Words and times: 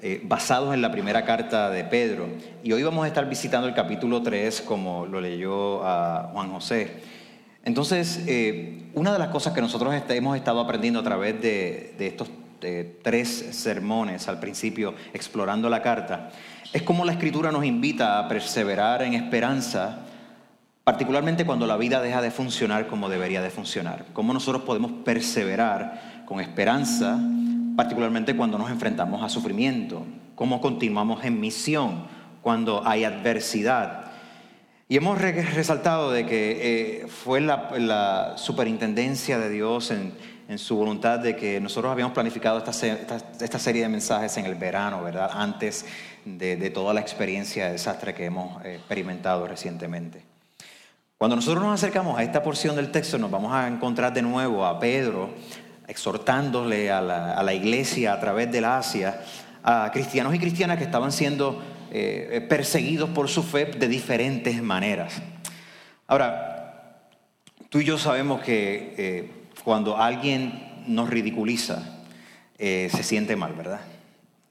eh, 0.00 0.20
basados 0.22 0.74
en 0.74 0.80
la 0.80 0.92
primera 0.92 1.24
carta 1.24 1.70
de 1.70 1.82
Pedro. 1.82 2.28
Y 2.62 2.70
hoy 2.72 2.84
vamos 2.84 3.04
a 3.04 3.08
estar 3.08 3.28
visitando 3.28 3.66
el 3.66 3.74
capítulo 3.74 4.22
3, 4.22 4.60
como 4.60 5.06
lo 5.06 5.20
leyó 5.20 5.84
a 5.84 6.30
Juan 6.32 6.52
José. 6.52 7.02
Entonces, 7.64 8.22
eh, 8.28 8.90
una 8.94 9.12
de 9.12 9.18
las 9.18 9.28
cosas 9.28 9.52
que 9.52 9.60
nosotros 9.60 9.92
hemos 10.08 10.36
estado 10.36 10.60
aprendiendo 10.60 11.00
a 11.00 11.02
través 11.02 11.42
de, 11.42 11.96
estos 11.98 12.30
tres 13.02 13.48
sermones 13.50 14.28
al 14.28 14.38
principio, 14.38 14.94
explorando 15.12 15.68
la 15.68 15.82
carta, 15.82 16.30
es 16.72 16.82
cómo 16.82 17.04
la 17.04 17.12
escritura 17.12 17.50
nos 17.50 17.64
invita 17.64 18.20
a 18.20 18.28
perseverar 18.28 19.02
en 19.02 19.14
esperanza, 19.14 19.98
particularmente 20.84 21.44
cuando 21.44 21.66
la 21.66 21.76
vida 21.76 22.00
deja 22.00 22.22
de 22.22 22.30
funcionar 22.30 22.86
como 22.86 23.08
debería 23.08 23.42
de 23.42 23.50
funcionar. 23.50 24.06
Cómo 24.12 24.32
nosotros 24.32 24.62
podemos 24.62 24.92
perseverar 25.04 26.22
con 26.24 26.40
esperanza 26.40 27.18
particularmente 27.78 28.34
cuando 28.34 28.58
nos 28.58 28.72
enfrentamos 28.72 29.22
a 29.22 29.28
sufrimiento, 29.28 30.04
cómo 30.34 30.60
continuamos 30.60 31.24
en 31.24 31.38
misión 31.38 32.08
cuando 32.42 32.82
hay 32.84 33.04
adversidad. 33.04 34.06
Y 34.88 34.96
hemos 34.96 35.16
resaltado 35.20 36.10
de 36.10 36.26
que 36.26 37.02
eh, 37.04 37.06
fue 37.06 37.40
la, 37.40 38.32
superintendencia 38.36 39.38
de 39.38 39.48
Dios 39.48 39.92
en, 39.92 40.58
su 40.58 40.74
voluntad 40.74 41.20
de 41.20 41.36
que 41.36 41.60
nosotros 41.60 41.92
habíamos 41.92 42.14
planificado 42.14 42.58
esta, 42.58 42.72
esta, 42.72 43.58
serie 43.60 43.82
de 43.82 43.88
mensajes 43.88 44.36
en 44.38 44.46
el 44.46 44.56
verano, 44.56 45.04
¿verdad? 45.04 45.30
Antes 45.32 45.86
de, 46.24 46.56
de, 46.56 46.70
toda 46.70 46.92
la 46.92 47.00
experiencia 47.00 47.66
de 47.66 47.72
desastre 47.72 48.12
que 48.12 48.24
hemos 48.24 48.60
eh, 48.64 48.74
experimentado 48.74 49.46
recientemente. 49.46 50.24
Cuando 51.16 51.36
nosotros 51.36 51.62
nos 51.62 51.74
acercamos 51.74 52.18
a 52.18 52.24
esta 52.24 52.42
porción 52.42 52.74
del 52.74 52.90
texto, 52.90 53.18
nos 53.18 53.30
vamos 53.30 53.52
a 53.52 53.68
encontrar 53.68 54.12
de 54.12 54.22
nuevo 54.22 54.66
a 54.66 54.80
Pedro 54.80 55.30
exhortándole 55.88 56.90
a 56.92 57.00
la, 57.00 57.54
iglesia 57.54 58.12
a 58.12 58.20
través 58.20 58.52
de 58.52 58.60
la 58.60 58.76
Asia, 58.78 59.20
a 59.64 59.90
cristianos 59.90 60.34
y 60.34 60.38
cristianas 60.38 60.76
que 60.76 60.84
estaban 60.84 61.10
siendo 61.10 61.60
eh, 61.90 62.44
perseguidos 62.46 63.08
por 63.10 63.28
su 63.28 63.42
fe 63.42 63.64
de 63.64 63.88
diferentes 63.88 64.62
maneras. 64.62 65.14
Ahora, 66.06 67.00
tú 67.70 67.80
y 67.80 67.84
yo 67.84 67.96
sabemos 67.96 68.42
que 68.42 68.94
eh, 68.98 69.30
cuando 69.64 69.96
alguien 69.96 70.84
nos 70.86 71.08
ridiculiza, 71.08 72.00
eh, 72.58 72.90
se 72.94 73.02
siente 73.02 73.34
mal, 73.34 73.54
¿verdad? 73.54 73.80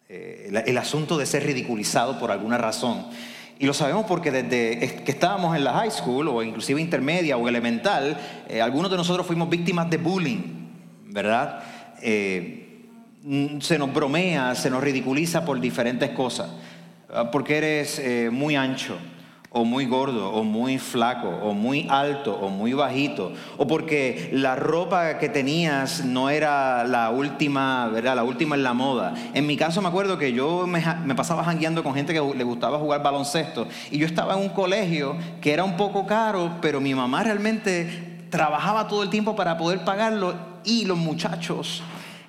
el 0.09 0.77
asunto 0.77 1.17
de 1.17 1.25
ser 1.25 1.43
ridiculizado 1.45 2.17
por 2.17 2.31
alguna 2.31 2.58
razón 2.58 3.08
y 3.59 3.65
lo 3.65 3.73
sabemos 3.73 4.05
porque 4.05 4.31
desde 4.31 5.03
que 5.03 5.11
estábamos 5.11 5.53
en 5.53 5.65
la 5.65 5.73
high 5.73 5.91
school 5.91 6.30
o 6.30 6.41
inclusive 6.41 6.80
intermedia 6.80 7.35
o 7.35 7.45
elemental, 7.45 8.17
algunos 8.61 8.89
de 8.89 8.95
nosotros 8.95 9.27
fuimos 9.27 9.49
víctimas 9.49 9.89
de 9.89 9.97
bullying. 9.97 10.56
¿Verdad? 11.08 11.59
Eh, 12.02 12.86
se 13.59 13.77
nos 13.77 13.93
bromea, 13.93 14.55
se 14.55 14.70
nos 14.70 14.83
ridiculiza 14.83 15.43
por 15.43 15.59
diferentes 15.59 16.11
cosas. 16.11 16.49
Ah, 17.09 17.32
porque 17.32 17.58
eres 17.58 17.99
eh, 17.99 18.30
muy 18.32 18.55
ancho, 18.55 18.98
o 19.49 19.64
muy 19.64 19.86
gordo, 19.86 20.30
o 20.32 20.43
muy 20.43 20.77
flaco, 20.77 21.30
o 21.30 21.54
muy 21.54 21.87
alto, 21.89 22.36
o 22.36 22.49
muy 22.49 22.73
bajito, 22.73 23.32
o 23.58 23.65
porque 23.65 24.30
la 24.33 24.55
ropa 24.55 25.17
que 25.17 25.30
tenías 25.30 26.04
no 26.04 26.30
era 26.30 26.83
la 26.83 27.09
última, 27.09 27.87
¿verdad? 27.87 28.15
La 28.15 28.23
última 28.23 28.55
en 28.55 28.64
la 28.64 28.73
moda. 28.73 29.14
En 29.33 29.48
mi 29.48 29.55
caso 29.55 29.82
me 29.82 29.87
acuerdo 29.87 30.17
que 30.17 30.33
yo 30.33 30.67
me, 30.67 30.83
me 31.05 31.15
pasaba 31.15 31.45
jangueando 31.45 31.82
con 31.82 31.93
gente 31.93 32.14
que 32.14 32.20
le 32.20 32.43
gustaba 32.43 32.77
jugar 32.77 33.02
baloncesto, 33.02 33.67
y 33.89 33.98
yo 33.98 34.05
estaba 34.05 34.33
en 34.33 34.42
un 34.42 34.49
colegio 34.49 35.15
que 35.42 35.53
era 35.53 35.64
un 35.64 35.77
poco 35.77 36.05
caro, 36.05 36.58
pero 36.61 36.82
mi 36.82 36.93
mamá 36.93 37.23
realmente 37.23 38.07
trabajaba 38.30 38.88
todo 38.88 39.04
el 39.04 39.10
tiempo 39.10 39.36
para 39.36 39.58
poder 39.58 39.83
pagarlo 39.83 40.36
y 40.64 40.86
los 40.86 40.98
muchachos 40.98 41.82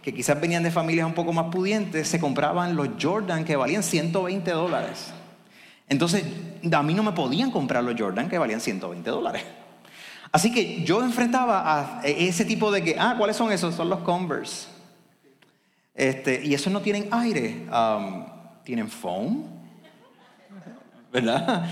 que 0.02 0.14
quizás 0.14 0.40
venían 0.40 0.62
de 0.62 0.70
familias 0.70 1.06
un 1.06 1.14
poco 1.14 1.32
más 1.32 1.46
pudientes 1.46 2.08
se 2.08 2.20
compraban 2.20 2.76
los 2.76 2.88
Jordan 3.00 3.44
que 3.44 3.56
valían 3.56 3.82
120 3.82 4.50
dólares. 4.52 5.12
Entonces, 5.88 6.24
a 6.72 6.82
mí 6.82 6.94
no 6.94 7.02
me 7.02 7.12
podían 7.12 7.50
comprar 7.50 7.82
los 7.84 7.94
Jordan 7.98 8.28
que 8.28 8.38
valían 8.38 8.60
120 8.60 9.10
dólares. 9.10 9.42
Así 10.30 10.52
que 10.52 10.84
yo 10.84 11.02
enfrentaba 11.02 11.98
a 12.00 12.02
ese 12.04 12.44
tipo 12.44 12.70
de 12.70 12.82
que, 12.82 12.96
ah, 12.98 13.14
¿cuáles 13.16 13.36
son 13.36 13.50
esos? 13.50 13.74
Son 13.74 13.88
los 13.88 14.00
Converse. 14.00 14.68
Este, 15.94 16.44
y 16.44 16.54
esos 16.54 16.72
no 16.72 16.80
tienen 16.80 17.08
aire, 17.10 17.66
um, 17.72 18.24
tienen 18.62 18.88
foam. 18.88 19.57
¿Verdad? 21.12 21.64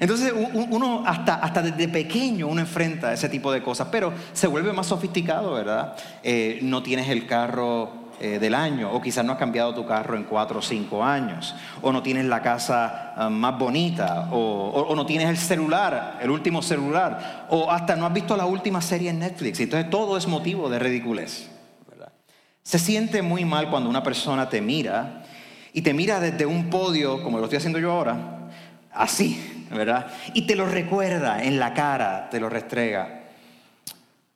Entonces 0.00 0.32
uno 0.34 1.04
hasta, 1.06 1.62
desde 1.62 1.88
pequeño 1.88 2.48
uno 2.48 2.60
enfrenta 2.60 3.12
ese 3.12 3.28
tipo 3.28 3.52
de 3.52 3.62
cosas, 3.62 3.88
pero 3.90 4.12
se 4.32 4.46
vuelve 4.46 4.72
más 4.72 4.86
sofisticado, 4.86 5.54
¿verdad? 5.54 5.94
Eh, 6.22 6.58
no 6.62 6.82
tienes 6.82 7.08
el 7.08 7.26
carro 7.26 8.04
eh, 8.20 8.38
del 8.38 8.54
año, 8.54 8.92
o 8.92 9.00
quizás 9.02 9.24
no 9.24 9.32
has 9.32 9.38
cambiado 9.38 9.74
tu 9.74 9.84
carro 9.84 10.16
en 10.16 10.22
cuatro 10.22 10.60
o 10.60 10.62
cinco 10.62 11.02
años, 11.02 11.54
o 11.82 11.90
no 11.90 12.00
tienes 12.00 12.24
la 12.26 12.40
casa 12.42 13.12
ah, 13.16 13.28
más 13.28 13.58
bonita, 13.58 14.28
o, 14.30 14.94
no 14.94 15.04
tienes 15.04 15.28
el 15.28 15.36
celular, 15.36 16.18
el 16.22 16.30
último 16.30 16.62
celular, 16.62 17.46
o 17.50 17.70
hasta 17.72 17.96
no 17.96 18.06
has 18.06 18.12
visto 18.12 18.36
la 18.36 18.46
última 18.46 18.80
serie 18.80 19.10
en 19.10 19.18
Netflix. 19.18 19.58
Entonces 19.58 19.90
todo 19.90 20.16
es 20.16 20.28
motivo 20.28 20.70
de 20.70 20.78
ridiculez. 20.78 21.50
Se 22.62 22.78
siente 22.78 23.20
muy 23.20 23.44
mal 23.44 23.68
cuando 23.68 23.90
una 23.90 24.02
persona 24.02 24.48
te 24.48 24.60
mira 24.60 25.24
y 25.72 25.82
te 25.82 25.92
mira 25.92 26.20
desde 26.20 26.46
un 26.46 26.70
podio, 26.70 27.20
como 27.22 27.38
lo 27.38 27.44
estoy 27.44 27.58
haciendo 27.58 27.80
yo 27.80 27.90
ahora, 27.90 28.33
así, 28.94 29.66
¿verdad? 29.70 30.06
Y 30.32 30.46
te 30.46 30.56
lo 30.56 30.66
recuerda 30.66 31.42
en 31.42 31.58
la 31.58 31.74
cara, 31.74 32.28
te 32.30 32.40
lo 32.40 32.48
restrega. 32.48 33.24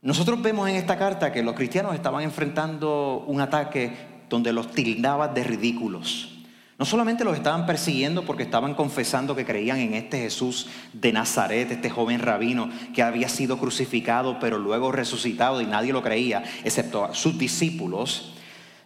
Nosotros 0.00 0.40
vemos 0.40 0.68
en 0.68 0.76
esta 0.76 0.96
carta 0.96 1.32
que 1.32 1.42
los 1.42 1.54
cristianos 1.54 1.94
estaban 1.94 2.22
enfrentando 2.22 3.24
un 3.26 3.40
ataque 3.40 3.96
donde 4.28 4.52
los 4.52 4.70
tildaban 4.70 5.34
de 5.34 5.44
ridículos. 5.44 6.34
No 6.78 6.84
solamente 6.84 7.24
los 7.24 7.36
estaban 7.36 7.66
persiguiendo 7.66 8.24
porque 8.24 8.44
estaban 8.44 8.74
confesando 8.74 9.34
que 9.34 9.44
creían 9.44 9.78
en 9.78 9.94
este 9.94 10.20
Jesús 10.20 10.68
de 10.92 11.12
Nazaret, 11.12 11.68
este 11.72 11.90
joven 11.90 12.20
rabino 12.20 12.70
que 12.94 13.02
había 13.02 13.28
sido 13.28 13.58
crucificado 13.58 14.38
pero 14.38 14.58
luego 14.58 14.92
resucitado 14.92 15.60
y 15.60 15.66
nadie 15.66 15.92
lo 15.92 16.04
creía, 16.04 16.44
excepto 16.62 17.12
sus 17.14 17.36
discípulos, 17.36 18.34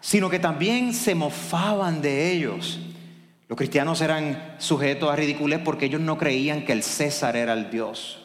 sino 0.00 0.30
que 0.30 0.38
también 0.38 0.94
se 0.94 1.14
mofaban 1.14 2.00
de 2.00 2.32
ellos. 2.32 2.80
Los 3.52 3.58
cristianos 3.58 4.00
eran 4.00 4.54
sujetos 4.56 5.12
a 5.12 5.14
ridiculez 5.14 5.60
porque 5.62 5.84
ellos 5.84 6.00
no 6.00 6.16
creían 6.16 6.64
que 6.64 6.72
el 6.72 6.82
César 6.82 7.36
era 7.36 7.52
el 7.52 7.68
Dios, 7.70 8.18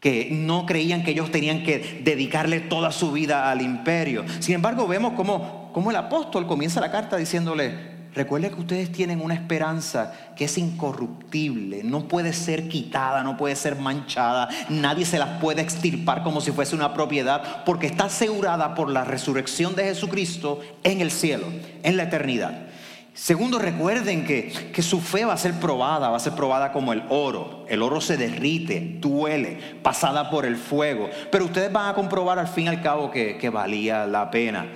que 0.00 0.30
no 0.32 0.64
creían 0.64 1.04
que 1.04 1.10
ellos 1.10 1.30
tenían 1.30 1.64
que 1.64 2.00
dedicarle 2.02 2.60
toda 2.60 2.90
su 2.90 3.12
vida 3.12 3.50
al 3.50 3.60
imperio. 3.60 4.24
Sin 4.38 4.54
embargo, 4.54 4.88
vemos 4.88 5.12
cómo, 5.18 5.70
cómo 5.74 5.90
el 5.90 5.98
apóstol 5.98 6.46
comienza 6.46 6.80
la 6.80 6.90
carta 6.90 7.18
diciéndole, 7.18 7.74
recuerde 8.14 8.48
que 8.48 8.60
ustedes 8.60 8.90
tienen 8.90 9.20
una 9.20 9.34
esperanza 9.34 10.14
que 10.34 10.46
es 10.46 10.56
incorruptible, 10.56 11.84
no 11.84 12.08
puede 12.08 12.32
ser 12.32 12.66
quitada, 12.66 13.22
no 13.22 13.36
puede 13.36 13.56
ser 13.56 13.76
manchada, 13.76 14.48
nadie 14.70 15.04
se 15.04 15.18
las 15.18 15.42
puede 15.42 15.60
extirpar 15.60 16.22
como 16.22 16.40
si 16.40 16.52
fuese 16.52 16.74
una 16.74 16.94
propiedad, 16.94 17.64
porque 17.66 17.86
está 17.86 18.04
asegurada 18.04 18.74
por 18.74 18.88
la 18.88 19.04
resurrección 19.04 19.76
de 19.76 19.84
Jesucristo 19.84 20.62
en 20.84 21.02
el 21.02 21.10
cielo, 21.10 21.48
en 21.82 21.98
la 21.98 22.04
eternidad. 22.04 22.69
Segundo, 23.12 23.58
recuerden 23.58 24.24
que, 24.24 24.52
que, 24.72 24.82
su 24.82 25.00
fe 25.00 25.24
va 25.24 25.32
a 25.32 25.36
ser 25.36 25.54
probada, 25.54 26.10
va 26.10 26.16
a 26.16 26.20
ser 26.20 26.34
probada 26.34 26.72
como 26.72 26.92
el 26.92 27.02
oro. 27.08 27.66
El 27.68 27.82
oro 27.82 28.00
se 28.00 28.16
derrite, 28.16 28.98
duele, 29.00 29.58
pasada 29.82 30.30
por 30.30 30.46
el 30.46 30.56
fuego. 30.56 31.10
Pero 31.30 31.46
ustedes 31.46 31.72
van 31.72 31.88
a 31.88 31.94
comprobar 31.94 32.38
al 32.38 32.46
fin 32.46 32.66
y 32.66 32.68
al 32.68 32.80
cabo 32.82 33.10
que, 33.10 33.36
que 33.36 33.50
valía 33.50 34.06
la 34.06 34.30
pena. 34.30 34.66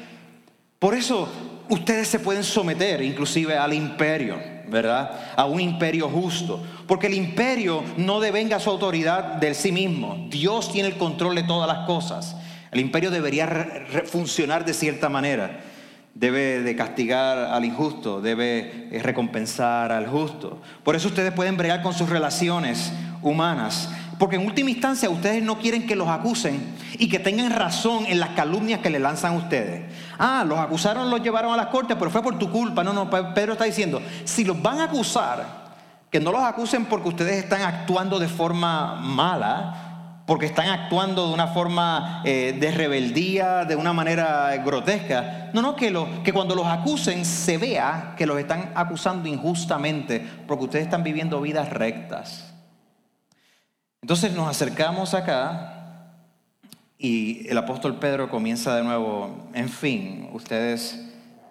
Por 0.80 0.94
eso 0.94 1.28
ustedes 1.68 2.08
se 2.08 2.18
pueden 2.18 2.42
someter 2.42 3.00
inclusive 3.02 3.56
al 3.56 3.72
imperio, 3.72 4.36
¿verdad? 4.68 5.32
A 5.36 5.46
un 5.46 5.60
imperio 5.60 6.08
justo. 6.08 6.60
Porque 6.88 7.06
el 7.06 7.14
imperio 7.14 7.84
no 7.96 8.18
devenga 8.18 8.58
su 8.58 8.68
autoridad 8.68 9.36
del 9.36 9.54
sí 9.54 9.70
mismo. 9.70 10.26
Dios 10.28 10.72
tiene 10.72 10.88
el 10.88 10.96
control 10.96 11.36
de 11.36 11.44
todas 11.44 11.68
las 11.68 11.86
cosas. 11.86 12.36
El 12.72 12.80
imperio 12.80 13.12
debería 13.12 13.86
funcionar 14.06 14.64
de 14.64 14.74
cierta 14.74 15.08
manera 15.08 15.60
debe 16.14 16.62
de 16.62 16.76
castigar 16.76 17.38
al 17.38 17.64
injusto, 17.64 18.20
debe 18.20 18.88
eh, 18.90 19.02
recompensar 19.02 19.92
al 19.92 20.06
justo. 20.06 20.60
Por 20.82 20.94
eso 20.96 21.08
ustedes 21.08 21.32
pueden 21.32 21.56
bregar 21.56 21.82
con 21.82 21.92
sus 21.92 22.08
relaciones 22.08 22.92
humanas. 23.20 23.88
Porque 24.18 24.36
en 24.36 24.46
última 24.46 24.70
instancia 24.70 25.10
ustedes 25.10 25.42
no 25.42 25.58
quieren 25.58 25.86
que 25.88 25.96
los 25.96 26.08
acusen 26.08 26.64
y 26.98 27.08
que 27.08 27.18
tengan 27.18 27.50
razón 27.50 28.06
en 28.06 28.20
las 28.20 28.30
calumnias 28.30 28.80
que 28.80 28.90
le 28.90 29.00
lanzan 29.00 29.34
a 29.34 29.38
ustedes. 29.38 29.92
Ah, 30.18 30.44
los 30.46 30.58
acusaron, 30.58 31.10
los 31.10 31.20
llevaron 31.20 31.52
a 31.52 31.56
la 31.56 31.68
corte, 31.68 31.96
pero 31.96 32.10
fue 32.10 32.22
por 32.22 32.38
tu 32.38 32.48
culpa. 32.50 32.84
No, 32.84 32.92
no, 32.92 33.10
Pedro 33.10 33.54
está 33.54 33.64
diciendo, 33.64 34.00
si 34.24 34.44
los 34.44 34.62
van 34.62 34.78
a 34.78 34.84
acusar, 34.84 35.64
que 36.10 36.20
no 36.20 36.30
los 36.30 36.42
acusen 36.42 36.84
porque 36.84 37.08
ustedes 37.08 37.42
están 37.42 37.62
actuando 37.62 38.20
de 38.20 38.28
forma 38.28 38.94
mala, 39.00 39.83
porque 40.26 40.46
están 40.46 40.68
actuando 40.68 41.28
de 41.28 41.34
una 41.34 41.48
forma 41.48 42.22
eh, 42.24 42.56
de 42.58 42.70
rebeldía, 42.70 43.64
de 43.64 43.76
una 43.76 43.92
manera 43.92 44.56
grotesca. 44.64 45.50
No, 45.52 45.60
no, 45.60 45.76
que, 45.76 45.92
que 46.24 46.32
cuando 46.32 46.54
los 46.54 46.66
acusen 46.66 47.24
se 47.24 47.58
vea 47.58 48.14
que 48.16 48.26
los 48.26 48.38
están 48.38 48.72
acusando 48.74 49.28
injustamente, 49.28 50.26
porque 50.46 50.64
ustedes 50.64 50.86
están 50.86 51.02
viviendo 51.02 51.40
vidas 51.40 51.68
rectas. 51.70 52.54
Entonces 54.00 54.32
nos 54.32 54.48
acercamos 54.48 55.14
acá 55.14 55.74
y 56.98 57.46
el 57.48 57.58
apóstol 57.58 57.98
Pedro 57.98 58.30
comienza 58.30 58.76
de 58.76 58.82
nuevo, 58.82 59.48
en 59.52 59.68
fin, 59.68 60.30
ustedes 60.32 61.04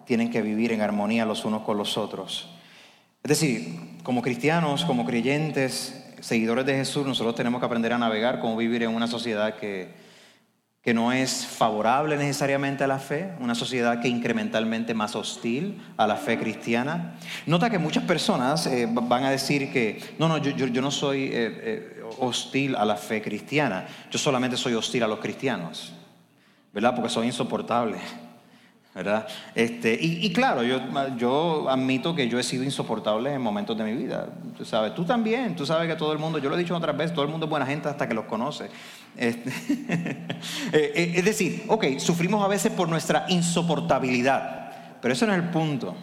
tienen 0.04 0.30
que 0.30 0.42
vivir 0.42 0.72
en 0.72 0.80
armonía 0.80 1.24
los 1.24 1.44
unos 1.44 1.62
con 1.62 1.76
los 1.76 1.96
otros. 1.96 2.50
Es 3.22 3.28
decir, 3.28 3.98
como 4.02 4.20
cristianos, 4.20 4.84
como 4.84 5.06
creyentes, 5.06 6.03
seguidores 6.24 6.64
de 6.64 6.74
Jesús, 6.74 7.06
nosotros 7.06 7.34
tenemos 7.34 7.60
que 7.60 7.66
aprender 7.66 7.92
a 7.92 7.98
navegar, 7.98 8.40
cómo 8.40 8.56
vivir 8.56 8.82
en 8.82 8.94
una 8.94 9.06
sociedad 9.06 9.56
que, 9.56 9.90
que 10.80 10.94
no 10.94 11.12
es 11.12 11.44
favorable 11.44 12.16
necesariamente 12.16 12.82
a 12.82 12.86
la 12.86 12.98
fe, 12.98 13.34
una 13.40 13.54
sociedad 13.54 14.00
que 14.00 14.08
incrementalmente 14.08 14.94
más 14.94 15.16
hostil 15.16 15.82
a 15.98 16.06
la 16.06 16.16
fe 16.16 16.38
cristiana. 16.38 17.16
Nota 17.44 17.68
que 17.68 17.78
muchas 17.78 18.04
personas 18.04 18.66
eh, 18.66 18.88
van 18.90 19.24
a 19.24 19.30
decir 19.30 19.70
que, 19.70 20.02
no, 20.18 20.26
no, 20.28 20.38
yo, 20.38 20.80
no 20.80 20.90
soy 20.90 21.24
eh, 21.24 21.30
eh, 21.34 22.02
hostil 22.18 22.74
a 22.74 22.86
la 22.86 22.96
fe 22.96 23.20
cristiana, 23.20 23.86
yo 24.10 24.18
solamente 24.18 24.56
soy 24.56 24.72
hostil 24.72 25.02
a 25.02 25.08
los 25.08 25.18
cristianos, 25.18 25.92
¿verdad? 26.72 26.94
Porque 26.94 27.10
soy 27.10 27.26
insoportable. 27.26 27.98
¿Verdad? 28.94 29.26
Este, 29.56 29.98
y, 30.00 30.32
claro, 30.32 30.62
yo, 30.62 31.68
admito 31.68 32.14
que 32.14 32.28
yo 32.28 32.38
he 32.38 32.44
sido 32.44 32.62
insoportable 32.62 33.32
en 33.32 33.42
momentos 33.42 33.76
de 33.76 33.82
mi 33.82 33.92
vida, 33.92 34.28
tú 34.56 34.64
sabes, 34.64 34.94
tú 34.94 35.04
también, 35.04 35.56
tú 35.56 35.66
sabes 35.66 35.88
que 35.88 35.96
todo 35.96 36.12
el 36.12 36.18
mundo, 36.20 36.38
yo 36.38 36.48
lo 36.48 36.54
he 36.54 36.58
dicho 36.58 36.76
otras 36.76 36.96
veces, 36.96 37.12
todo 37.12 37.24
el 37.24 37.30
mundo 37.30 37.46
es 37.46 37.50
buena 37.50 37.66
gente 37.66 37.88
hasta 37.88 38.06
que 38.06 38.14
los 38.14 38.26
conoce. 38.26 38.70
Este, 39.16 39.50
eh, 40.72 40.92
eh, 40.94 41.12
es 41.16 41.24
decir, 41.24 41.64
ok, 41.66 41.98
sufrimos 41.98 42.44
a 42.44 42.48
veces 42.48 42.70
por 42.70 42.88
nuestra 42.88 43.26
insoportabilidad, 43.28 45.00
pero 45.02 45.12
eso 45.12 45.26
no 45.26 45.32
es 45.32 45.42
el 45.42 45.50
punto. 45.50 45.96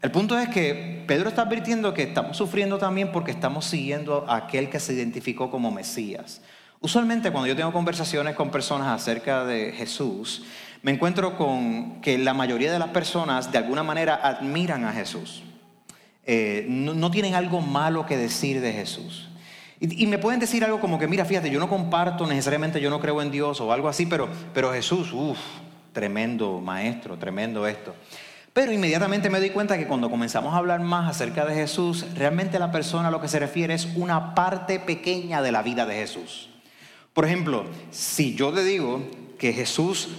El 0.00 0.10
punto 0.10 0.36
es 0.36 0.48
que 0.48 1.04
Pedro 1.06 1.28
está 1.28 1.42
advirtiendo 1.42 1.94
que 1.94 2.02
estamos 2.02 2.36
sufriendo 2.36 2.76
también 2.76 3.12
porque 3.12 3.30
estamos 3.30 3.66
siguiendo 3.66 4.24
a 4.28 4.36
aquel 4.36 4.68
que 4.68 4.80
se 4.80 4.94
identificó 4.94 5.48
como 5.48 5.70
Mesías. 5.70 6.42
Usualmente 6.80 7.30
cuando 7.30 7.46
yo 7.46 7.54
tengo 7.54 7.72
conversaciones 7.72 8.34
con 8.34 8.50
personas 8.50 8.88
acerca 8.88 9.44
de 9.44 9.70
Jesús, 9.70 10.42
me 10.82 10.90
encuentro 10.90 11.36
con 11.36 12.00
que 12.00 12.18
la 12.18 12.34
mayoría 12.34 12.72
de 12.72 12.78
las 12.78 12.88
personas 12.88 13.52
de 13.52 13.58
alguna 13.58 13.82
manera 13.82 14.16
admiran 14.16 14.84
a 14.84 14.92
Jesús. 14.92 15.42
Eh, 16.24 16.66
no, 16.68 17.10
tienen 17.10 17.34
algo 17.34 17.60
malo 17.60 18.06
que 18.06 18.16
decir 18.16 18.60
de 18.60 18.72
Jesús. 18.72 19.28
Y, 19.80 20.06
me 20.06 20.18
pueden 20.18 20.38
decir 20.38 20.64
algo 20.64 20.78
como 20.78 20.98
que, 20.98 21.08
mira, 21.08 21.24
fíjate, 21.24 21.50
yo 21.50 21.58
no 21.58 21.68
comparto 21.68 22.24
necesariamente, 22.26 22.80
yo 22.80 22.88
no 22.88 23.00
creo 23.00 23.20
en 23.20 23.32
Dios 23.32 23.60
o 23.60 23.72
algo 23.72 23.88
así, 23.88 24.06
pero, 24.06 24.28
pero 24.54 24.72
Jesús, 24.72 25.12
uff, 25.12 25.38
tremendo 25.92 26.60
maestro, 26.60 27.16
tremendo 27.16 27.66
esto. 27.66 27.92
Pero 28.52 28.70
inmediatamente 28.70 29.30
me 29.30 29.40
doy 29.40 29.50
cuenta 29.50 29.78
que 29.78 29.88
cuando 29.88 30.10
comenzamos 30.10 30.54
a 30.54 30.58
hablar 30.58 30.80
más 30.80 31.10
acerca 31.10 31.44
de 31.46 31.54
Jesús, 31.54 32.06
realmente 32.14 32.58
la 32.60 32.70
persona 32.70 33.08
a 33.08 33.10
lo 33.10 33.20
que 33.20 33.26
se 33.26 33.40
refiere 33.40 33.74
es 33.74 33.88
una 33.96 34.34
parte 34.34 34.78
pequeña 34.78 35.42
de 35.42 35.50
la 35.50 35.62
vida 35.62 35.86
de 35.86 35.94
Jesús. 35.94 36.50
Por 37.12 37.24
ejemplo, 37.24 37.64
si 37.90 38.34
yo 38.36 38.52
le 38.52 38.62
digo 38.62 39.02
que 39.38 39.52
Jesús 39.52 40.10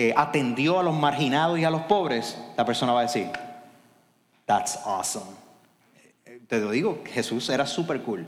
eh, 0.00 0.14
atendió 0.16 0.78
a 0.78 0.84
los 0.84 0.94
marginados 0.96 1.58
y 1.58 1.64
a 1.64 1.70
los 1.70 1.80
pobres, 1.80 2.38
la 2.56 2.64
persona 2.64 2.92
va 2.92 3.00
a 3.00 3.02
decir, 3.02 3.26
that's 4.46 4.78
awesome. 4.84 5.26
Te 6.46 6.60
lo 6.60 6.70
digo, 6.70 7.02
Jesús 7.04 7.48
era 7.48 7.66
súper 7.66 8.02
cool. 8.02 8.24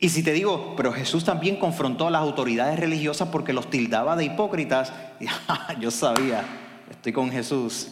Y 0.00 0.08
si 0.08 0.24
te 0.24 0.32
digo, 0.32 0.74
pero 0.76 0.92
Jesús 0.92 1.22
también 1.22 1.54
confrontó 1.54 2.08
a 2.08 2.10
las 2.10 2.20
autoridades 2.20 2.80
religiosas 2.80 3.28
porque 3.28 3.52
los 3.52 3.70
tildaba 3.70 4.16
de 4.16 4.24
hipócritas, 4.24 4.92
yo 5.78 5.92
sabía, 5.92 6.44
estoy 6.90 7.12
con 7.12 7.30
Jesús, 7.30 7.90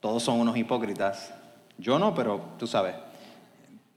todos 0.00 0.22
son 0.22 0.40
unos 0.40 0.56
hipócritas. 0.56 1.30
Yo 1.76 1.98
no, 1.98 2.14
pero 2.14 2.40
tú 2.58 2.66
sabes, 2.66 2.94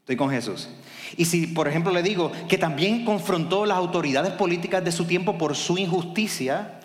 estoy 0.00 0.16
con 0.16 0.28
Jesús. 0.28 0.68
Y 1.16 1.24
si, 1.24 1.46
por 1.46 1.66
ejemplo, 1.66 1.94
le 1.94 2.02
digo 2.02 2.30
que 2.46 2.58
también 2.58 3.06
confrontó 3.06 3.64
las 3.64 3.78
autoridades 3.78 4.34
políticas 4.34 4.84
de 4.84 4.92
su 4.92 5.06
tiempo 5.06 5.38
por 5.38 5.56
su 5.56 5.78
injusticia, 5.78 6.77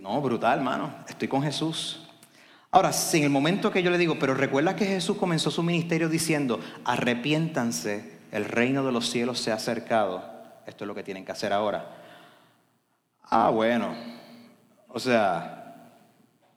no, 0.00 0.20
brutal, 0.20 0.58
hermano. 0.58 0.94
Estoy 1.08 1.28
con 1.28 1.42
Jesús. 1.42 2.08
Ahora, 2.70 2.92
si 2.92 3.18
en 3.18 3.24
el 3.24 3.30
momento 3.30 3.70
que 3.70 3.82
yo 3.82 3.90
le 3.90 3.98
digo, 3.98 4.18
pero 4.18 4.34
recuerda 4.34 4.76
que 4.76 4.86
Jesús 4.86 5.18
comenzó 5.18 5.50
su 5.50 5.62
ministerio 5.62 6.08
diciendo, 6.08 6.60
arrepiéntanse, 6.84 8.18
el 8.30 8.46
reino 8.46 8.84
de 8.84 8.92
los 8.92 9.10
cielos 9.10 9.40
se 9.40 9.52
ha 9.52 9.56
acercado. 9.56 10.24
Esto 10.66 10.84
es 10.84 10.88
lo 10.88 10.94
que 10.94 11.02
tienen 11.02 11.24
que 11.24 11.32
hacer 11.32 11.52
ahora. 11.52 11.96
Ah, 13.24 13.50
bueno. 13.50 13.94
O 14.88 14.98
sea, 14.98 15.90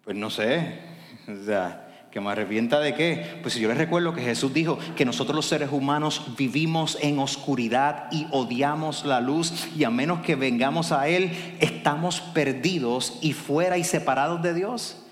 pues 0.03 0.15
no 0.15 0.29
sé. 0.29 0.79
O 1.27 1.43
sea, 1.43 1.84
¿Que 2.15 2.21
me 2.21 2.29
arrepienta 2.29 2.79
de 2.79 2.93
qué? 2.93 3.39
Pues 3.41 3.55
si 3.55 3.59
yo 3.59 3.67
les 3.67 3.77
recuerdo 3.77 4.13
que 4.13 4.21
Jesús 4.21 4.53
dijo 4.53 4.79
que 4.95 5.03
nosotros 5.03 5.35
los 5.35 5.47
seres 5.47 5.73
humanos 5.73 6.27
vivimos 6.37 6.97
en 7.01 7.19
oscuridad 7.19 8.07
y 8.09 8.25
odiamos 8.31 9.03
la 9.03 9.19
luz 9.19 9.67
y 9.75 9.83
a 9.83 9.89
menos 9.89 10.21
que 10.21 10.37
vengamos 10.37 10.93
a 10.93 11.09
Él 11.09 11.57
estamos 11.59 12.21
perdidos 12.21 13.19
y 13.21 13.33
fuera 13.33 13.77
y 13.77 13.83
separados 13.83 14.41
de 14.41 14.53
Dios. 14.53 15.03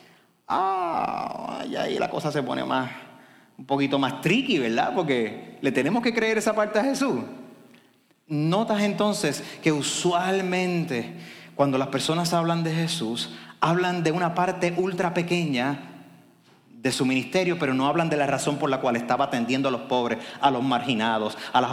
Ah, 0.48 1.66
y 1.70 1.76
ahí 1.76 2.00
la 2.00 2.10
cosa 2.10 2.32
se 2.32 2.42
pone 2.42 2.64
más, 2.64 2.90
un 3.58 3.66
poquito 3.66 4.00
más 4.00 4.22
tricky, 4.22 4.60
¿verdad? 4.60 4.94
Porque 4.96 5.58
le 5.60 5.74
tenemos 5.74 6.02
que 6.04 6.14
creer 6.14 6.38
esa 6.38 6.56
parte 6.56 6.80
a 6.80 6.86
Jesús. 6.86 7.20
Notas 8.28 8.82
entonces 8.82 9.44
que 9.62 9.74
usualmente 9.74 11.18
cuando 11.54 11.78
las 11.78 11.90
personas 11.90 12.34
hablan 12.34 12.64
de 12.64 12.74
Jesús, 12.74 13.36
hablan 13.60 14.04
de 14.04 14.14
una 14.14 14.34
parte 14.34 14.74
ultra 14.78 15.14
pequeña 15.14 15.90
de 16.83 16.91
su 16.91 17.06
ministerio, 17.06 17.57
pero 17.57 17.74
no 17.74 17.88
hablan 17.88 18.09
de 18.09 18.18
la 18.18 18.27
razón 18.27 18.57
por 18.57 18.69
la 18.69 18.81
cual 18.81 18.97
estaba 18.97 19.25
atendiendo 19.25 19.69
a 19.69 19.71
los 19.71 19.81
pobres, 19.81 20.19
a 20.41 20.51
los 20.51 20.62
marginados, 20.62 21.38
a 21.53 21.62
las 21.62 21.71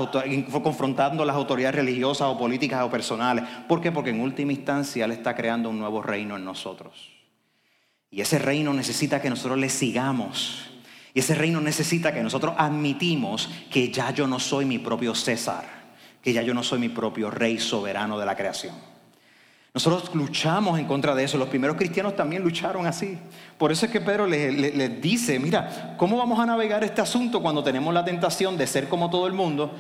confrontando 0.63 1.25
a 1.25 1.27
las 1.27 1.35
autoridades 1.35 1.75
religiosas 1.75 2.29
o 2.29 2.39
políticas 2.39 2.85
o 2.85 2.91
personales. 2.91 3.45
¿Por 3.69 3.81
qué? 3.81 3.91
Porque 3.91 4.11
en 4.11 4.21
última 4.21 4.53
instancia 4.53 5.05
Él 5.05 5.11
está 5.11 5.35
creando 5.35 5.69
un 5.69 5.81
nuevo 5.81 6.01
reino 6.01 6.37
en 6.37 6.45
nosotros. 6.45 7.11
Y 8.09 8.21
ese 8.21 8.39
reino 8.39 8.73
necesita 8.73 9.21
que 9.21 9.31
nosotros 9.31 9.59
le 9.59 9.69
sigamos. 9.69 10.71
Y 11.13 11.19
ese 11.19 11.35
reino 11.35 11.61
necesita 11.61 12.15
que 12.15 12.23
nosotros 12.23 12.55
admitimos 12.57 13.51
que 13.69 13.91
ya 13.91 14.13
yo 14.13 14.29
no 14.29 14.39
soy 14.39 14.65
mi 14.65 14.79
propio 14.79 15.17
César, 15.17 15.65
que 16.23 16.33
ya 16.33 16.43
yo 16.43 16.55
no 16.55 16.63
soy 16.63 16.79
mi 16.79 16.89
propio 16.89 17.33
rey 17.33 17.59
soberano 17.59 18.17
de 18.17 18.27
la 18.27 18.37
creación. 18.37 18.77
Nosotros 19.73 20.13
luchamos 20.15 20.79
en 20.81 20.87
contra 20.87 21.15
de 21.15 21.23
eso. 21.23 21.39
Los 21.39 21.49
primeros 21.49 21.77
cristianos 21.77 22.17
también 22.17 22.43
lucharon 22.43 22.87
así. 22.87 23.19
Por 23.57 23.71
eso 23.71 23.87
es 23.87 23.93
que 23.93 24.01
Pedro 24.01 24.27
les, 24.27 25.01
dice, 25.01 25.39
mira, 25.39 25.95
¿cómo 25.97 26.17
vamos 26.17 26.41
a 26.41 26.47
navegar 26.47 26.83
este 26.83 27.01
asunto 27.01 27.41
cuando 27.41 27.63
tenemos 27.63 27.95
la 27.95 28.05
tentación 28.05 28.57
de 28.57 28.67
ser 28.67 28.89
como 28.89 29.11
todo 29.11 29.29
el 29.29 29.33
mundo? 29.33 29.73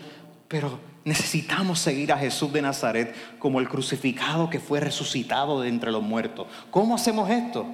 Pero 0.46 0.78
necesitamos 1.04 1.80
seguir 1.80 2.12
a 2.12 2.18
Jesús 2.18 2.52
de 2.52 2.62
Nazaret 2.62 3.14
como 3.40 3.58
el 3.58 3.68
crucificado 3.68 4.48
que 4.48 4.60
fue 4.60 4.78
resucitado 4.78 5.60
de 5.60 5.68
entre 5.68 5.90
los 5.90 6.02
muertos. 6.02 6.46
¿Cómo 6.70 6.94
hacemos 6.94 7.28
esto? 7.28 7.66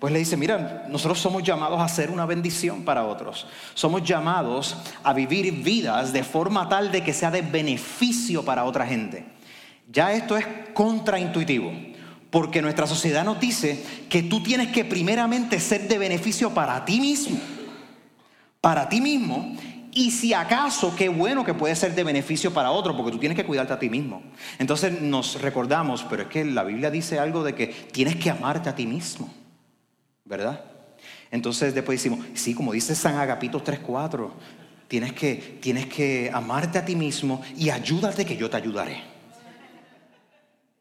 Pues 0.00 0.12
le 0.12 0.18
dice, 0.18 0.36
mira, 0.36 0.86
nosotros 0.88 1.20
somos 1.20 1.44
llamados 1.44 1.80
a 1.80 1.86
ser 1.86 2.10
una 2.10 2.26
bendición 2.26 2.84
para 2.84 3.04
otros. 3.04 3.46
Somos 3.74 4.02
llamados 4.02 4.76
a 5.04 5.12
vivir 5.12 5.62
vidas 5.62 6.12
de 6.12 6.24
forma 6.24 6.68
tal 6.68 6.90
de 6.90 7.04
que 7.04 7.12
sea 7.12 7.30
de 7.30 7.42
beneficio 7.42 8.44
para 8.44 8.64
otra 8.64 8.86
gente. 8.86 9.39
Ya 9.92 10.12
esto 10.12 10.36
es 10.36 10.46
contraintuitivo, 10.72 11.72
porque 12.30 12.62
nuestra 12.62 12.86
sociedad 12.86 13.24
nos 13.24 13.40
dice 13.40 13.82
que 14.08 14.22
tú 14.22 14.42
tienes 14.42 14.68
que 14.68 14.84
primeramente 14.84 15.58
ser 15.58 15.88
de 15.88 15.98
beneficio 15.98 16.50
para 16.50 16.84
ti 16.84 17.00
mismo, 17.00 17.38
para 18.60 18.88
ti 18.88 19.00
mismo, 19.00 19.56
y 19.92 20.12
si 20.12 20.32
acaso, 20.32 20.94
qué 20.94 21.08
bueno 21.08 21.44
que 21.44 21.54
puede 21.54 21.74
ser 21.74 21.94
de 21.96 22.04
beneficio 22.04 22.54
para 22.54 22.70
otro, 22.70 22.96
porque 22.96 23.10
tú 23.10 23.18
tienes 23.18 23.36
que 23.36 23.44
cuidarte 23.44 23.72
a 23.72 23.78
ti 23.78 23.90
mismo. 23.90 24.22
Entonces 24.58 25.02
nos 25.02 25.40
recordamos, 25.40 26.06
pero 26.08 26.22
es 26.22 26.28
que 26.28 26.44
la 26.44 26.62
Biblia 26.62 26.90
dice 26.90 27.18
algo 27.18 27.42
de 27.42 27.56
que 27.56 27.66
tienes 27.66 28.14
que 28.14 28.30
amarte 28.30 28.68
a 28.68 28.76
ti 28.76 28.86
mismo, 28.86 29.32
¿verdad? 30.24 30.64
Entonces 31.32 31.74
después 31.74 32.00
decimos, 32.00 32.24
sí, 32.34 32.54
como 32.54 32.72
dice 32.72 32.94
San 32.94 33.16
Agapito 33.16 33.62
3.4, 33.64 34.30
tienes 34.86 35.12
que, 35.12 35.58
tienes 35.60 35.86
que 35.86 36.30
amarte 36.32 36.78
a 36.78 36.84
ti 36.84 36.94
mismo 36.94 37.42
y 37.56 37.70
ayúdate 37.70 38.24
que 38.24 38.36
yo 38.36 38.48
te 38.48 38.56
ayudaré. 38.56 39.19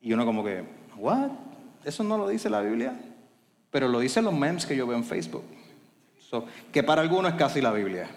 Y 0.01 0.13
uno 0.13 0.25
como 0.25 0.43
que, 0.43 0.63
¿what? 0.97 1.29
Eso 1.83 2.03
no 2.03 2.17
lo 2.17 2.27
dice 2.27 2.49
la 2.49 2.61
Biblia. 2.61 2.93
Pero 3.71 3.87
lo 3.87 3.99
dicen 3.99 4.25
los 4.25 4.33
memes 4.33 4.65
que 4.65 4.75
yo 4.75 4.87
veo 4.87 4.97
en 4.97 5.03
Facebook. 5.03 5.43
que 6.71 6.83
para 6.83 7.01
algunos 7.01 7.31
es 7.31 7.37
casi 7.37 7.61
la 7.61 7.71
Biblia. 7.71 8.09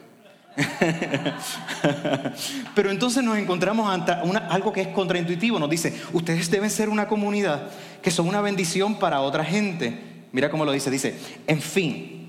Pero 2.74 2.90
entonces 2.90 3.24
nos 3.24 3.38
encontramos 3.38 3.88
ante 3.88 4.12
algo 4.12 4.72
que 4.72 4.82
es 4.82 4.88
contraintuitivo. 4.88 5.58
Nos 5.58 5.70
dice, 5.70 6.00
ustedes 6.12 6.50
deben 6.50 6.70
ser 6.70 6.88
una 6.88 7.08
comunidad 7.08 7.70
que 8.02 8.10
son 8.10 8.28
una 8.28 8.40
bendición 8.40 8.98
para 8.98 9.20
otra 9.20 9.44
gente. 9.44 10.26
Mira 10.32 10.50
cómo 10.50 10.64
lo 10.64 10.72
dice. 10.72 10.90
Dice, 10.90 11.18
en 11.46 11.60
fin, 11.60 12.22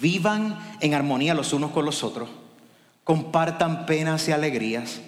vivan 0.00 0.58
en 0.80 0.94
armonía 0.94 1.34
los 1.34 1.52
unos 1.52 1.72
con 1.72 1.84
los 1.84 2.04
otros, 2.04 2.28
compartan 3.04 3.84
penas 3.84 4.28
y 4.28 4.32
alegrías, 4.32 5.00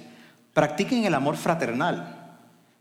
practiquen 0.52 1.04
el 1.04 1.14
amor 1.14 1.36
fraternal, 1.36 2.23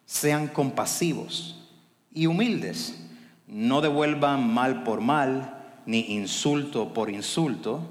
sean 0.05 0.48
compasivos 0.48 1.67
y 2.12 2.27
humildes, 2.27 3.00
no 3.48 3.81
devuelvan 3.81 4.53
mal 4.53 4.83
por 4.83 5.01
mal, 5.01 5.60
ni 5.86 6.13
insulto 6.13 6.93
por 6.93 7.10
insulto, 7.10 7.81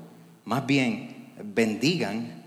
más 0.45 0.67
bien 0.67 1.33
bendigan, 1.43 2.43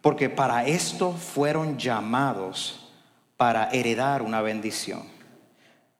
porque 0.00 0.28
para 0.28 0.66
esto 0.66 1.12
fueron 1.12 1.78
llamados 1.78 2.88
para 3.36 3.70
heredar 3.70 4.22
una 4.22 4.40
bendición. 4.40 5.02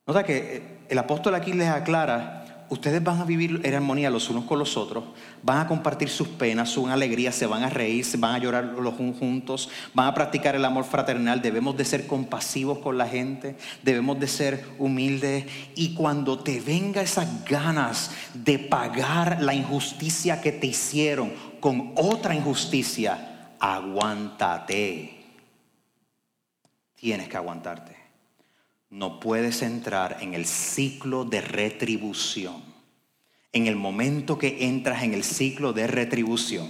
Nota 0.07 0.25
que 0.25 0.79
el 0.89 0.99
apóstol 0.99 1.35
aquí 1.35 1.53
les 1.53 1.69
aclara, 1.69 2.40
ustedes 2.71 3.03
van 3.03 3.21
a 3.21 3.25
vivir 3.25 3.61
en 3.65 3.75
armonía 3.75 4.09
los 4.11 4.31
unos 4.31 4.45
con 4.45 4.59
los 4.59 4.77
otros, 4.77 5.05
van 5.43 5.59
a 5.59 5.67
compartir 5.67 6.09
sus 6.09 6.29
penas, 6.29 6.71
su 6.71 6.87
alegría, 6.89 7.33
se 7.33 7.47
van 7.47 7.65
a 7.65 7.69
reír, 7.69 8.05
se 8.05 8.17
van 8.17 8.35
a 8.35 8.39
llorar 8.39 8.65
los 8.65 8.95
juntos, 8.95 9.69
van 9.93 10.07
a 10.07 10.15
practicar 10.15 10.55
el 10.55 10.65
amor 10.65 10.85
fraternal, 10.85 11.43
debemos 11.43 11.77
de 11.77 11.85
ser 11.85 12.07
compasivos 12.07 12.79
con 12.79 12.97
la 12.97 13.07
gente, 13.07 13.57
debemos 13.83 14.19
de 14.19 14.29
ser 14.29 14.65
humildes 14.79 15.45
y 15.75 15.95
cuando 15.95 16.39
te 16.39 16.61
venga 16.61 17.03
esas 17.03 17.45
ganas 17.45 18.13
de 18.33 18.59
pagar 18.59 19.43
la 19.43 19.53
injusticia 19.53 20.41
que 20.41 20.53
te 20.53 20.69
hicieron 20.69 21.33
con 21.61 21.93
otra 21.97 22.35
injusticia, 22.35 23.53
aguántate. 23.59 25.19
Tienes 26.95 27.29
que 27.29 27.37
aguantarte. 27.37 28.00
No 28.91 29.21
puedes 29.21 29.63
entrar 29.63 30.19
en 30.21 30.35
el 30.35 30.47
ciclo 30.47 31.25
de 31.25 31.41
retribución. 31.41 32.63
En 33.53 33.67
el 33.67 33.77
momento 33.77 34.37
que 34.37 34.67
entras 34.67 35.05
en 35.05 35.15
el 35.15 35.25
ciclo 35.25 35.73
de 35.73 35.87
retribución, 35.87 36.69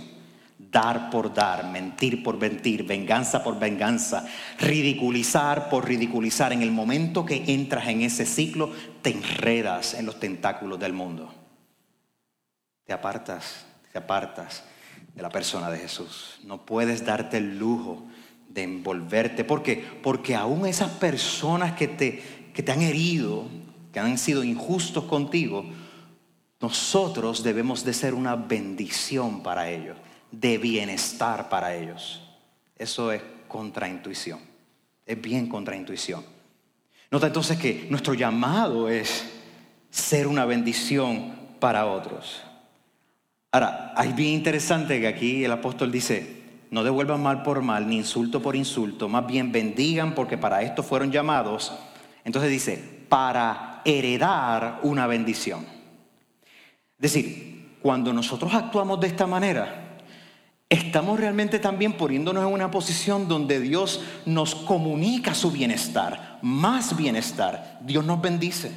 dar 0.59 1.11
por 1.11 1.33
dar, 1.33 1.71
mentir 1.71 2.23
por 2.23 2.39
mentir, 2.39 2.85
venganza 2.85 3.43
por 3.43 3.59
venganza, 3.59 4.27
ridiculizar 4.59 5.71
por 5.71 5.87
ridiculizar, 5.87 6.53
en 6.53 6.63
el 6.63 6.71
momento 6.71 7.25
que 7.25 7.45
entras 7.49 7.89
en 7.89 8.03
ese 8.03 8.27
ciclo, 8.27 8.73
te 9.03 9.11
enredas 9.11 9.95
en 9.95 10.07
los 10.07 10.21
tentáculos 10.21 10.79
del 10.79 10.93
mundo. 10.93 11.35
Te 12.85 12.93
apartas, 12.93 13.65
te 13.93 13.99
apartas 13.99 14.65
de 15.15 15.23
la 15.23 15.31
persona 15.31 15.71
de 15.71 15.79
Jesús. 15.79 16.39
No 16.45 16.65
puedes 16.67 17.05
darte 17.05 17.39
el 17.39 17.59
lujo 17.59 18.05
de 18.53 18.63
envolverte. 18.63 19.45
¿Por 19.45 19.63
qué? 19.63 19.83
Porque 20.03 20.35
aún 20.35 20.67
esas 20.67 20.91
personas 20.91 21.73
que 21.73 21.89
te, 21.89 22.23
que 22.53 22.63
te 22.63 22.73
han 22.73 22.83
herido, 22.83 23.47
que 23.93 24.01
han 24.01 24.19
sido 24.19 24.45
injustos 24.45 25.05
contigo, 25.05 25.65
nosotros 26.61 27.43
debemos 27.43 27.85
de 27.85 27.95
ser 27.95 28.13
una 28.13 28.37
bendición 28.37 29.43
para 29.43 29.71
ellos, 29.71 29.97
de 30.31 30.59
bienestar 30.59 31.49
para 31.49 31.75
ellos. 31.75 32.23
Eso 32.77 33.13
es 33.13 33.23
contraintuición. 33.49 34.41
Es 35.07 35.21
bien 35.21 35.49
contraintuición. 35.49 36.25
Nota 37.11 37.29
entonces 37.29 37.59
que 37.59 37.87
nuestro 37.91 38.15
llamado 38.15 38.89
es 38.89 39.25
ser 39.91 40.27
una 40.27 40.45
bendición 40.45 41.35
para 41.59 41.87
otros. 41.87 42.43
Ahora, 43.53 43.95
es 44.03 44.15
bien 44.15 44.35
interesante 44.35 45.01
que 45.01 45.09
aquí 45.09 45.45
el 45.45 45.51
apóstol 45.51 45.91
dice, 45.91 46.40
no 46.71 46.85
devuelvan 46.85 47.23
mal 47.23 47.43
por 47.43 47.63
mal, 47.63 47.89
ni 47.89 47.97
insulto 47.97 48.41
por 48.41 48.55
insulto, 48.55 49.09
más 49.09 49.27
bien 49.27 49.51
bendigan 49.51 50.15
porque 50.15 50.39
para 50.39 50.63
esto 50.63 50.83
fueron 50.83 51.11
llamados. 51.11 51.73
Entonces 52.25 52.51
dice, 52.51 53.05
para 53.09 53.83
heredar 53.85 54.81
una 54.83 55.07
bendición. 55.07 55.67
Es 56.99 57.13
decir, 57.13 57.77
cuando 57.83 58.13
nosotros 58.13 58.55
actuamos 58.55 59.01
de 59.01 59.09
esta 59.09 59.27
manera, 59.27 59.99
estamos 60.69 61.19
realmente 61.19 61.59
también 61.59 61.95
poniéndonos 61.95 62.47
en 62.47 62.53
una 62.53 62.71
posición 62.71 63.27
donde 63.27 63.59
Dios 63.59 64.03
nos 64.27 64.55
comunica 64.55 65.35
su 65.35 65.51
bienestar, 65.51 66.39
más 66.43 66.97
bienestar. 66.97 67.81
Dios 67.83 68.05
nos 68.05 68.21
bendice. 68.21 68.71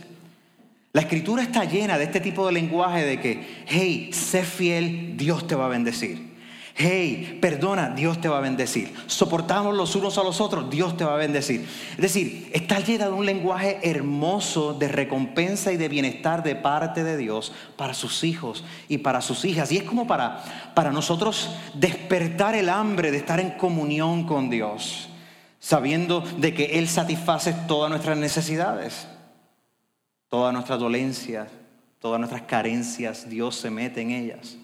La 0.93 1.01
escritura 1.01 1.43
está 1.43 1.65
llena 1.65 1.97
de 1.97 2.05
este 2.05 2.19
tipo 2.19 2.45
de 2.45 2.53
lenguaje 2.53 3.05
de 3.05 3.19
que, 3.19 3.63
hey, 3.67 4.09
sé 4.13 4.43
fiel, 4.43 5.17
Dios 5.17 5.47
te 5.47 5.55
va 5.55 5.65
a 5.65 5.69
bendecir. 5.69 6.32
Hey, 6.75 7.37
perdona, 7.39 7.89
Dios 7.89 8.19
te 8.19 8.27
va 8.27 8.39
a 8.39 8.41
bendecir. 8.41 8.95
Soportamos 9.05 9.75
los 9.75 9.95
unos 9.95 10.17
a 10.17 10.23
los 10.23 10.41
otros, 10.41 10.71
Dios 10.71 10.97
te 10.97 11.05
va 11.05 11.13
a 11.13 11.17
bendecir. 11.17 11.67
Es 11.91 12.01
decir, 12.01 12.49
está 12.51 12.79
llena 12.79 13.05
de 13.05 13.11
un 13.11 13.27
lenguaje 13.27 13.79
hermoso 13.83 14.73
de 14.73 14.87
recompensa 14.87 15.71
y 15.71 15.77
de 15.77 15.87
bienestar 15.87 16.41
de 16.41 16.55
parte 16.55 17.03
de 17.03 17.15
Dios 17.15 17.53
para 17.77 17.93
sus 17.93 18.23
hijos 18.23 18.63
y 18.89 18.97
para 18.97 19.21
sus 19.21 19.45
hijas. 19.45 19.71
Y 19.71 19.77
es 19.77 19.83
como 19.83 20.07
para, 20.07 20.71
para 20.73 20.91
nosotros 20.91 21.51
despertar 21.75 22.55
el 22.55 22.69
hambre 22.69 23.11
de 23.11 23.17
estar 23.17 23.39
en 23.39 23.51
comunión 23.51 24.25
con 24.25 24.49
Dios, 24.49 25.09
sabiendo 25.59 26.21
de 26.21 26.55
que 26.55 26.79
Él 26.79 26.89
satisface 26.89 27.53
todas 27.67 27.91
nuestras 27.91 28.17
necesidades. 28.17 29.07
Todas 30.27 30.51
nuestras 30.51 30.79
dolencias, 30.79 31.49
todas 31.99 32.19
nuestras 32.19 32.41
carencias, 32.41 33.29
Dios 33.29 33.55
se 33.55 33.69
mete 33.69 34.01
en 34.01 34.09
ellas. 34.09 34.57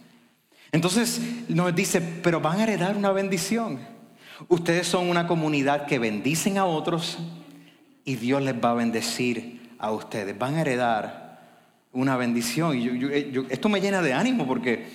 Entonces 0.71 1.21
nos 1.47 1.73
dice, 1.75 2.01
pero 2.01 2.39
van 2.39 2.59
a 2.59 2.63
heredar 2.63 2.95
una 2.95 3.11
bendición. 3.11 3.79
Ustedes 4.47 4.88
son 4.88 5.09
una 5.09 5.27
comunidad 5.27 5.85
que 5.85 5.99
bendicen 5.99 6.57
a 6.57 6.65
otros 6.65 7.17
y 8.05 8.15
Dios 8.15 8.41
les 8.41 8.55
va 8.55 8.71
a 8.71 8.75
bendecir 8.75 9.73
a 9.77 9.91
ustedes. 9.91 10.38
Van 10.38 10.55
a 10.55 10.61
heredar 10.61 11.39
una 11.91 12.17
bendición. 12.17 12.77
Y 12.77 13.43
esto 13.49 13.69
me 13.69 13.81
llena 13.81 14.01
de 14.01 14.13
ánimo 14.13 14.47
porque 14.47 14.88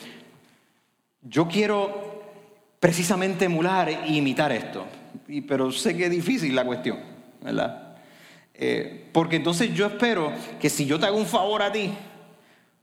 yo 1.21 1.49
quiero 1.49 2.23
precisamente 2.79 3.47
emular 3.47 3.89
e 3.89 4.15
imitar 4.15 4.53
esto. 4.53 4.87
pero 5.49 5.73
sé 5.73 5.97
que 5.97 6.05
es 6.05 6.11
difícil 6.11 6.55
la 6.55 6.65
cuestión, 6.65 6.99
¿verdad? 7.43 7.97
Eh, 8.55 9.09
porque 9.13 9.37
entonces 9.37 9.75
yo 9.75 9.87
espero 9.87 10.33
que 10.61 10.71
si 10.71 10.87
yo 10.87 11.01
te 11.01 11.07
hago 11.07 11.17
un 11.17 11.27
favor 11.27 11.63
a 11.63 11.73
ti, 11.73 11.93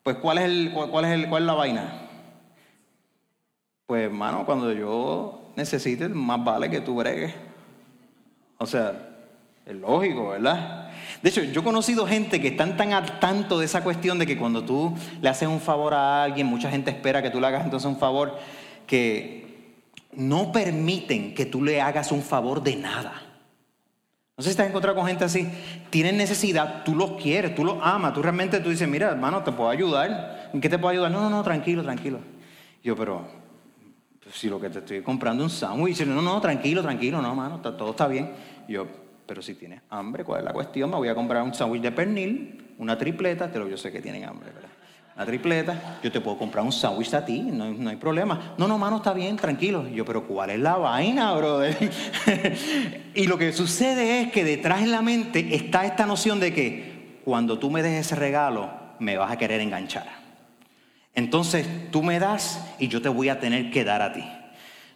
pues 0.03 0.17
¿cuál 0.17 0.39
es, 0.39 0.45
el, 0.45 0.71
cuál 0.71 1.05
es, 1.05 1.11
el, 1.11 1.29
cuál 1.29 1.43
es 1.43 1.47
la 1.47 1.53
vaina? 1.53 2.09
Pues 3.91 4.05
hermano, 4.05 4.45
cuando 4.45 4.71
yo 4.71 5.51
necesite, 5.57 6.07
más 6.07 6.41
vale 6.41 6.69
que 6.69 6.79
tú 6.79 6.95
bregues. 6.95 7.33
O 8.57 8.65
sea, 8.65 8.93
es 9.65 9.75
lógico, 9.75 10.29
¿verdad? 10.29 10.89
De 11.21 11.29
hecho, 11.29 11.43
yo 11.43 11.59
he 11.59 11.63
conocido 11.65 12.07
gente 12.07 12.39
que 12.39 12.47
están 12.47 12.77
tan 12.77 12.93
al 12.93 13.19
tanto 13.19 13.59
de 13.59 13.65
esa 13.65 13.83
cuestión 13.83 14.17
de 14.17 14.25
que 14.25 14.37
cuando 14.37 14.63
tú 14.63 14.95
le 15.21 15.27
haces 15.27 15.49
un 15.49 15.59
favor 15.59 15.93
a 15.93 16.23
alguien, 16.23 16.47
mucha 16.47 16.71
gente 16.71 16.89
espera 16.89 17.21
que 17.21 17.31
tú 17.31 17.41
le 17.41 17.47
hagas 17.47 17.65
entonces 17.65 17.85
un 17.85 17.97
favor, 17.97 18.37
que 18.87 19.83
no 20.13 20.53
permiten 20.53 21.33
que 21.33 21.45
tú 21.45 21.61
le 21.61 21.81
hagas 21.81 22.13
un 22.13 22.21
favor 22.21 22.63
de 22.63 22.77
nada. 22.77 23.21
No 24.37 24.41
sé 24.45 24.51
si 24.51 24.55
te 24.55 24.65
encontrado 24.65 24.95
con 24.95 25.05
gente 25.05 25.25
así. 25.25 25.49
Tienen 25.89 26.15
necesidad, 26.15 26.85
tú 26.85 26.95
los 26.95 27.21
quieres, 27.21 27.53
tú 27.53 27.65
los 27.65 27.75
amas, 27.81 28.13
tú 28.13 28.21
realmente 28.21 28.61
tú 28.61 28.69
dices, 28.69 28.87
mira, 28.87 29.09
hermano, 29.09 29.43
te 29.43 29.51
puedo 29.51 29.69
ayudar. 29.69 30.49
¿En 30.53 30.61
qué 30.61 30.69
te 30.69 30.79
puedo 30.79 30.93
ayudar? 30.93 31.11
No, 31.11 31.19
no, 31.19 31.29
no, 31.29 31.43
tranquilo, 31.43 31.83
tranquilo. 31.83 32.19
Yo, 32.83 32.95
pero 32.95 33.40
si 34.33 34.49
lo 34.49 34.59
que 34.59 34.69
te 34.69 34.79
estoy 34.79 35.01
comprando 35.01 35.45
es 35.45 35.51
un 35.51 35.57
sándwich, 35.57 36.05
no, 36.05 36.21
no, 36.21 36.39
tranquilo, 36.41 36.81
tranquilo, 36.81 37.21
no, 37.21 37.29
hermano, 37.29 37.59
todo 37.59 37.91
está 37.91 38.07
bien. 38.07 38.31
Yo, 38.67 38.87
pero 39.25 39.41
si 39.41 39.55
tienes 39.55 39.81
hambre, 39.89 40.23
¿cuál 40.23 40.39
es 40.39 40.45
la 40.45 40.53
cuestión? 40.53 40.89
Me 40.89 40.97
voy 40.97 41.07
a 41.07 41.15
comprar 41.15 41.43
un 41.43 41.53
sándwich 41.53 41.81
de 41.81 41.91
pernil, 41.91 42.75
una 42.77 42.97
tripleta, 42.97 43.49
pero 43.51 43.67
yo 43.67 43.77
sé 43.77 43.91
que 43.91 44.01
tienen 44.01 44.25
hambre, 44.25 44.51
¿verdad? 44.51 44.69
Una 45.15 45.25
tripleta, 45.25 45.99
yo 46.01 46.11
te 46.11 46.21
puedo 46.21 46.37
comprar 46.37 46.63
un 46.63 46.71
sándwich 46.71 47.13
a 47.13 47.25
ti, 47.25 47.41
no, 47.41 47.69
no, 47.71 47.89
hay 47.89 47.97
problema. 47.97 48.55
No, 48.57 48.67
no, 48.67 48.77
mano, 48.77 48.97
está 48.97 49.13
bien, 49.13 49.35
tranquilo. 49.35 49.87
Yo, 49.89 50.05
pero 50.05 50.25
¿cuál 50.25 50.51
es 50.51 50.59
la 50.59 50.77
vaina, 50.77 51.33
brother? 51.33 51.77
y 53.13 53.27
lo 53.27 53.37
que 53.37 53.51
sucede 53.51 54.21
es 54.21 54.31
que 54.31 54.43
detrás 54.43 54.81
en 54.81 54.91
la 54.91 55.01
mente 55.01 55.53
está 55.53 55.85
esta 55.85 56.05
noción 56.05 56.39
de 56.39 56.53
que 56.53 57.19
cuando 57.25 57.59
tú 57.59 57.69
me 57.69 57.83
des 57.83 58.05
ese 58.05 58.15
regalo, 58.15 58.69
me 58.99 59.17
vas 59.17 59.31
a 59.31 59.37
querer 59.37 59.59
enganchar. 59.59 60.20
Entonces 61.13 61.67
tú 61.91 62.03
me 62.03 62.19
das 62.19 62.61
y 62.79 62.87
yo 62.87 63.01
te 63.01 63.09
voy 63.09 63.29
a 63.29 63.39
tener 63.39 63.71
que 63.71 63.83
dar 63.83 64.01
a 64.01 64.13
ti. 64.13 64.23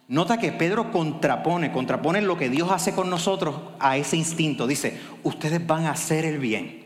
Nota 0.08 0.38
que 0.38 0.52
Pedro 0.52 0.92
contrapone, 0.92 1.72
contrapone 1.72 2.22
lo 2.22 2.38
que 2.38 2.48
Dios 2.48 2.70
hace 2.70 2.92
con 2.92 3.10
nosotros 3.10 3.56
a 3.80 3.96
ese 3.96 4.16
instinto. 4.16 4.66
Dice, 4.66 4.98
ustedes 5.24 5.66
van 5.66 5.86
a 5.86 5.90
hacer 5.90 6.24
el 6.24 6.38
bien. 6.38 6.84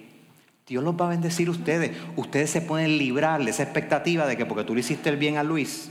Dios 0.67 0.83
los 0.83 0.95
va 0.95 1.07
a 1.07 1.11
bendecir 1.11 1.49
a 1.49 1.51
ustedes. 1.51 1.91
Ustedes 2.17 2.51
se 2.51 2.63
pueden 2.63 2.97
librar 2.97 3.45
de 3.45 3.51
esa 3.51 3.65
expectativa 3.65 4.27
de 4.27 4.37
que 4.37 4.47
porque 4.47 4.65
tú 4.65 4.75
le 4.75 4.81
hiciste 4.81 5.11
el 5.11 5.17
bien 5.17 5.37
a 5.37 5.43
Luis, 5.43 5.91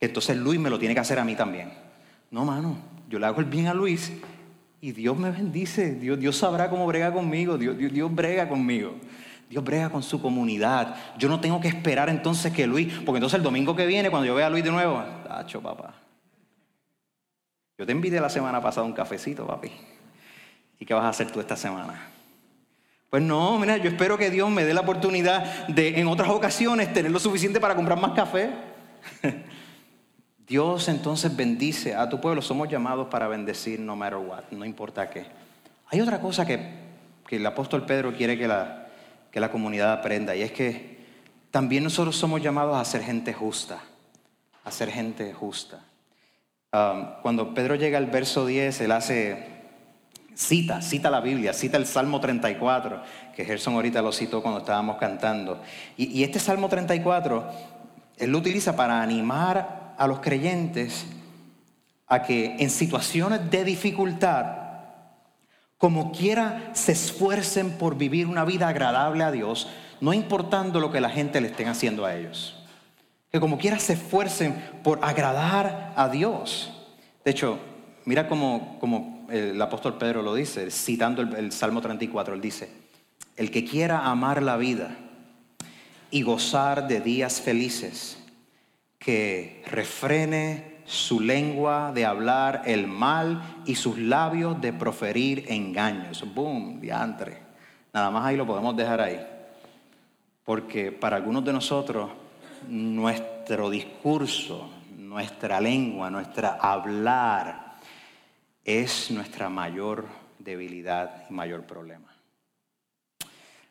entonces 0.00 0.36
Luis 0.36 0.60
me 0.60 0.70
lo 0.70 0.78
tiene 0.78 0.94
que 0.94 1.00
hacer 1.00 1.18
a 1.18 1.24
mí 1.24 1.34
también. 1.34 1.72
No, 2.30 2.44
mano, 2.44 2.78
yo 3.08 3.18
le 3.18 3.26
hago 3.26 3.40
el 3.40 3.46
bien 3.46 3.66
a 3.66 3.74
Luis 3.74 4.12
y 4.80 4.92
Dios 4.92 5.18
me 5.18 5.30
bendice. 5.30 5.94
Dios, 5.94 6.18
Dios 6.18 6.36
sabrá 6.36 6.70
cómo 6.70 6.86
brega 6.86 7.12
conmigo. 7.12 7.58
Dios, 7.58 7.76
Dios, 7.76 7.92
Dios 7.92 8.14
brega 8.14 8.48
conmigo. 8.48 8.94
Dios 9.48 9.64
brega 9.64 9.90
con 9.90 10.02
su 10.02 10.20
comunidad. 10.20 10.94
Yo 11.16 11.28
no 11.28 11.40
tengo 11.40 11.60
que 11.60 11.68
esperar 11.68 12.08
entonces 12.08 12.52
que 12.52 12.66
Luis, 12.66 12.92
porque 13.04 13.18
entonces 13.18 13.38
el 13.38 13.42
domingo 13.42 13.74
que 13.74 13.86
viene, 13.86 14.10
cuando 14.10 14.26
yo 14.26 14.34
vea 14.34 14.46
a 14.46 14.50
Luis 14.50 14.64
de 14.64 14.70
nuevo, 14.70 15.02
tacho, 15.26 15.62
papá. 15.62 15.94
Yo 17.78 17.86
te 17.86 17.92
invité 17.92 18.20
la 18.20 18.28
semana 18.28 18.60
pasada 18.60 18.86
un 18.86 18.92
cafecito, 18.92 19.46
papi. 19.46 19.70
¿Y 20.80 20.84
qué 20.84 20.94
vas 20.94 21.04
a 21.04 21.08
hacer 21.08 21.30
tú 21.30 21.40
esta 21.40 21.56
semana? 21.56 22.08
Pues 23.10 23.22
no, 23.22 23.58
mira, 23.58 23.78
yo 23.78 23.88
espero 23.88 24.18
que 24.18 24.30
Dios 24.30 24.50
me 24.50 24.64
dé 24.64 24.74
la 24.74 24.82
oportunidad 24.82 25.66
de 25.68 25.98
en 25.98 26.08
otras 26.08 26.28
ocasiones 26.28 26.92
tener 26.92 27.10
lo 27.10 27.18
suficiente 27.18 27.58
para 27.58 27.74
comprar 27.74 27.98
más 27.98 28.12
café. 28.12 28.50
Dios 30.46 30.88
entonces 30.88 31.34
bendice 31.34 31.94
a 31.94 32.08
tu 32.08 32.20
pueblo. 32.20 32.42
Somos 32.42 32.68
llamados 32.68 33.08
para 33.08 33.28
bendecir 33.28 33.80
no 33.80 33.96
matter 33.96 34.18
what, 34.18 34.44
no 34.50 34.64
importa 34.64 35.08
qué. 35.08 35.26
Hay 35.86 36.00
otra 36.00 36.20
cosa 36.20 36.46
que, 36.46 36.86
el 37.30 37.46
apóstol 37.46 37.84
Pedro 37.86 38.14
quiere 38.14 38.38
que 38.38 38.48
la, 38.48 38.77
que 39.30 39.40
la 39.40 39.50
comunidad 39.50 39.92
aprenda 39.92 40.34
y 40.34 40.42
es 40.42 40.52
que 40.52 40.98
también 41.50 41.84
nosotros 41.84 42.16
somos 42.16 42.42
llamados 42.42 42.76
a 42.76 42.84
ser 42.84 43.02
gente 43.02 43.32
justa, 43.32 43.80
a 44.64 44.70
ser 44.70 44.90
gente 44.90 45.32
justa. 45.32 45.80
Um, 46.72 47.22
cuando 47.22 47.54
Pedro 47.54 47.76
llega 47.76 47.96
al 47.96 48.06
verso 48.06 48.44
10, 48.44 48.82
él 48.82 48.92
hace 48.92 49.58
Cita, 50.38 50.80
cita 50.82 51.10
la 51.10 51.20
Biblia, 51.20 51.52
cita 51.52 51.78
el 51.78 51.84
Salmo 51.84 52.20
34, 52.20 53.02
que 53.34 53.44
Gerson 53.44 53.74
ahorita 53.74 54.00
lo 54.00 54.12
citó 54.12 54.40
cuando 54.40 54.60
estábamos 54.60 54.96
cantando. 54.96 55.60
Y, 55.96 56.22
este 56.22 56.38
Salmo 56.38 56.68
34, 56.68 57.50
él 58.18 58.30
lo 58.30 58.38
utiliza 58.38 58.76
para 58.76 59.02
animar 59.02 59.94
a 59.98 60.06
los 60.06 60.20
creyentes 60.20 61.06
a 62.06 62.22
que 62.22 62.54
en 62.60 62.70
situaciones 62.70 63.50
de 63.50 63.64
dificultad, 63.64 64.67
como 65.78 66.10
quiera, 66.10 66.70
se 66.74 66.92
esfuercen 66.92 67.78
por 67.78 67.96
vivir 67.96 68.26
una 68.26 68.44
vida 68.44 68.68
agradable 68.68 69.22
a 69.22 69.30
Dios, 69.30 69.68
no 70.00 70.12
importando 70.12 70.80
lo 70.80 70.90
que 70.90 71.00
la 71.00 71.10
gente 71.10 71.40
le 71.40 71.48
estén 71.48 71.68
haciendo 71.68 72.04
a 72.04 72.16
ellos. 72.16 72.56
Que 73.30 73.40
como 73.40 73.58
quiera 73.58 73.78
se 73.78 73.92
esfuercen 73.92 74.60
por 74.82 74.98
agradar 75.02 75.92
a 75.96 76.08
Dios. 76.08 76.72
De 77.24 77.30
hecho, 77.30 77.58
mira 78.04 78.28
cómo, 78.28 78.76
cómo 78.80 79.26
el 79.30 79.60
apóstol 79.60 79.98
Pedro 79.98 80.22
lo 80.22 80.34
dice, 80.34 80.70
citando 80.70 81.22
el, 81.22 81.52
Salmo 81.52 81.80
34, 81.80 82.34
él 82.34 82.40
dice, 82.40 82.70
el 83.36 83.50
que 83.50 83.64
quiera 83.64 84.06
amar 84.06 84.42
la 84.42 84.56
vida 84.56 84.96
y 86.10 86.22
gozar 86.22 86.88
de 86.88 87.00
días 87.00 87.40
felices, 87.40 88.18
que 88.98 89.62
refrene 89.66 90.67
su 90.88 91.20
lengua 91.20 91.92
de 91.92 92.06
hablar 92.06 92.62
el 92.64 92.86
mal 92.86 93.42
y 93.66 93.74
sus 93.74 93.98
labios 93.98 94.58
de 94.58 94.72
proferir 94.72 95.44
engaños. 95.48 96.24
Boom, 96.34 96.80
diantre. 96.80 97.42
Nada 97.92 98.10
más 98.10 98.24
ahí 98.24 98.38
lo 98.38 98.46
podemos 98.46 98.74
dejar 98.74 99.02
ahí. 99.02 99.20
Porque 100.44 100.90
para 100.90 101.16
algunos 101.16 101.44
de 101.44 101.52
nosotros, 101.52 102.10
nuestro 102.68 103.68
discurso, 103.68 104.70
nuestra 104.96 105.60
lengua, 105.60 106.08
nuestra 106.08 106.56
hablar, 106.58 107.76
es 108.64 109.10
nuestra 109.10 109.50
mayor 109.50 110.06
debilidad 110.38 111.26
y 111.28 111.34
mayor 111.34 111.64
problema. 111.64 112.08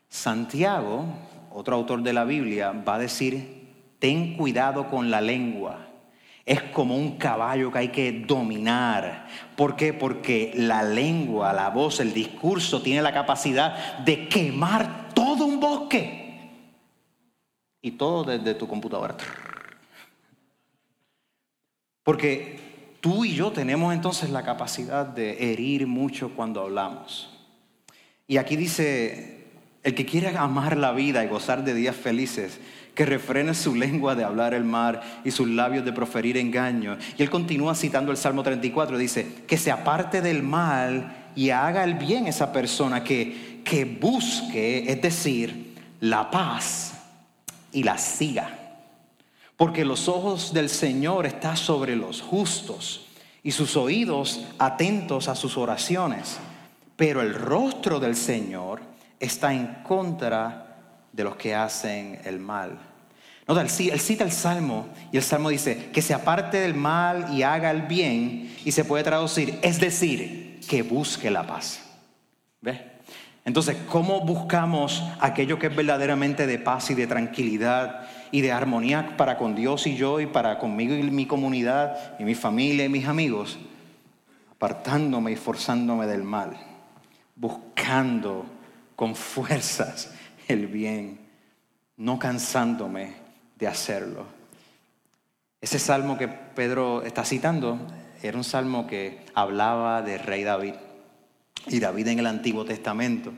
Santiago, 0.08 1.06
otro 1.52 1.76
autor 1.76 2.04
de 2.04 2.14
la 2.14 2.26
Biblia, 2.26 2.72
va 2.72 2.96
a 2.96 3.00
decir, 3.00 3.96
ten 3.98 4.38
cuidado 4.38 4.88
con 4.88 5.10
la 5.10 5.20
lengua. 5.20 5.87
Es 6.48 6.64
como 6.64 6.96
un 6.96 7.18
caballo 7.20 7.72
que 7.72 7.78
hay 7.78 7.88
que 7.90 8.12
dominar. 8.12 9.28
¿Por 9.56 9.76
qué? 9.76 9.94
Porque 9.94 10.54
la 10.56 10.82
lengua, 10.82 11.54
la 11.54 11.70
voz, 11.70 12.00
el 12.00 12.12
discurso 12.12 12.82
tiene 12.82 13.04
la 13.04 13.14
capacidad 13.14 14.00
de 14.00 14.28
quemar 14.28 15.14
todo 15.14 15.46
un 15.46 15.60
bosque. 15.60 16.50
Y 17.84 17.92
todo 17.92 18.24
desde 18.24 18.56
tu 18.56 18.68
computadora. 18.68 19.16
Porque 22.04 22.68
Tú 23.08 23.26
y 23.26 23.34
yo 23.34 23.52
tenemos 23.52 23.94
entonces 23.94 24.32
la 24.32 24.44
capacidad 24.44 25.06
de 25.06 25.52
herir 25.52 25.88
mucho 25.88 26.32
cuando 26.36 26.62
hablamos. 26.62 27.30
Y 28.28 28.38
aquí 28.38 28.56
dice, 28.56 29.46
el 29.84 29.94
que 29.94 30.06
quiere 30.06 30.36
amar 30.36 30.78
la 30.78 30.92
vida 30.92 31.24
y 31.24 31.28
gozar 31.28 31.64
de 31.64 31.74
días 31.74 31.96
felices, 31.96 32.60
que 32.98 33.06
refrene 33.06 33.54
su 33.54 33.76
lengua 33.76 34.16
de 34.16 34.26
hablar 34.26 34.54
el 34.54 34.66
mar 34.66 35.22
y 35.24 35.32
sus 35.32 35.48
labios 35.48 35.86
de 35.86 35.94
proferir 35.94 36.36
engaño. 36.36 36.98
Y 37.18 37.22
él 37.22 37.30
continúa 37.30 37.76
citando 37.76 38.12
el 38.12 38.18
Salmo 38.18 38.44
34, 38.44 38.98
dice, 38.98 39.26
que 39.48 39.58
se 39.58 39.72
aparte 39.72 40.22
del 40.22 40.44
mal 40.44 41.30
y 41.36 41.52
haga 41.52 41.86
el 41.86 41.94
bien 41.94 42.28
esa 42.28 42.52
persona, 42.52 43.04
que, 43.04 43.62
que 43.64 43.86
busque, 43.86 44.92
es 44.92 45.02
decir, 45.02 45.76
la 46.02 46.30
paz 46.30 46.94
y 47.72 47.84
la 47.84 47.98
siga 47.98 48.58
porque 49.58 49.84
los 49.84 50.08
ojos 50.08 50.54
del 50.54 50.70
Señor 50.70 51.26
están 51.26 51.58
sobre 51.58 51.96
los 51.96 52.22
justos 52.22 53.08
y 53.42 53.52
sus 53.52 53.76
oídos 53.76 54.46
atentos 54.60 55.28
a 55.28 55.36
sus 55.36 55.58
oraciones. 55.58 56.38
Pero 56.96 57.22
el 57.22 57.34
rostro 57.34 58.00
del 58.00 58.16
Señor 58.16 58.82
está 59.20 59.54
en 59.54 59.82
contra 59.84 60.78
de 61.12 61.24
los 61.24 61.36
que 61.36 61.56
hacen 61.56 62.22
el 62.24 62.40
mal. 62.40 62.78
Nota, 63.48 63.62
él 63.62 63.70
cita 63.70 64.26
el 64.26 64.32
Salmo 64.34 64.90
y 65.10 65.18
el 65.18 65.24
Salmo 65.24 65.48
dice 65.48 65.90
que 65.94 66.02
se 66.02 66.14
aparte 66.14 66.60
del 66.60 66.74
mal 66.76 67.34
y 67.34 67.44
haga 67.44 67.72
el 67.72 67.84
bien 67.84 68.54
y 68.66 68.74
se 68.74 68.84
puede 68.84 69.06
traducir, 69.06 69.58
es 69.62 69.80
decir, 69.80 70.60
que 70.68 70.82
busque 70.82 71.32
la 71.32 71.48
paz. 71.48 71.82
¿Ves? 72.60 72.82
Entonces, 73.46 73.78
¿cómo 73.90 74.26
buscamos 74.26 75.02
aquello 75.22 75.58
que 75.58 75.68
es 75.68 75.76
verdaderamente 75.76 76.46
de 76.46 76.60
paz 76.60 76.92
y 76.92 76.96
de 76.96 77.08
tranquilidad 77.08 78.02
y 78.32 78.42
de 78.42 78.52
armonía 78.52 79.16
para 79.16 79.38
con 79.38 79.56
Dios 79.56 79.88
y 79.88 79.96
yo 79.96 80.20
y 80.20 80.26
para 80.26 80.60
conmigo 80.60 80.94
y 80.94 81.04
mi 81.04 81.26
comunidad 81.26 82.20
y 82.20 82.26
mi 82.26 82.36
familia 82.36 82.84
y 82.84 82.90
mis 82.90 83.08
amigos? 83.08 83.58
Apartándome 84.52 85.32
y 85.32 85.38
forzándome 85.38 86.06
del 86.06 86.24
mal, 86.24 86.58
buscando 87.38 88.46
con 88.98 89.16
fuerzas 89.16 90.14
el 90.50 90.68
bien, 90.68 91.20
no 91.96 92.20
cansándome 92.20 93.27
de 93.58 93.68
hacerlo. 93.68 94.26
Ese 95.60 95.80
salmo 95.80 96.18
que 96.18 96.28
Pedro 96.28 97.02
está 97.04 97.26
citando 97.26 97.80
era 98.22 98.38
un 98.38 98.44
salmo 98.44 98.88
que 98.88 99.26
hablaba 99.34 100.02
de 100.02 100.18
rey 100.18 100.44
David. 100.44 100.76
Y 101.68 101.80
David 101.80 102.08
en 102.08 102.20
el 102.20 102.28
Antiguo 102.28 102.64
Testamento 102.64 103.34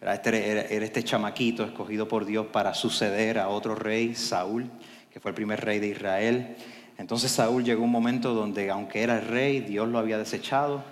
este 0.00 0.50
era, 0.50 0.60
este 0.62 1.02
chamaquito 1.02 1.64
escogido 1.64 2.06
por 2.06 2.26
Dios 2.26 2.46
para 2.46 2.74
suceder 2.74 3.38
a 3.38 3.48
otro 3.48 3.74
rey, 3.74 4.14
Saúl, 4.14 4.70
que 5.10 5.20
fue 5.20 5.30
el 5.30 5.34
primer 5.34 5.64
rey 5.64 5.80
de 5.80 5.88
Israel. 5.88 6.56
Entonces 6.98 7.30
Saúl 7.32 7.64
llegó 7.64 7.82
a 7.82 7.86
un 7.86 7.92
momento 7.92 8.34
donde, 8.34 8.70
aunque 8.70 9.02
era 9.02 9.18
el 9.18 9.26
rey, 9.26 9.60
Dios 9.60 9.88
lo 9.88 9.98
había 9.98 10.18
desechado, 10.18 10.84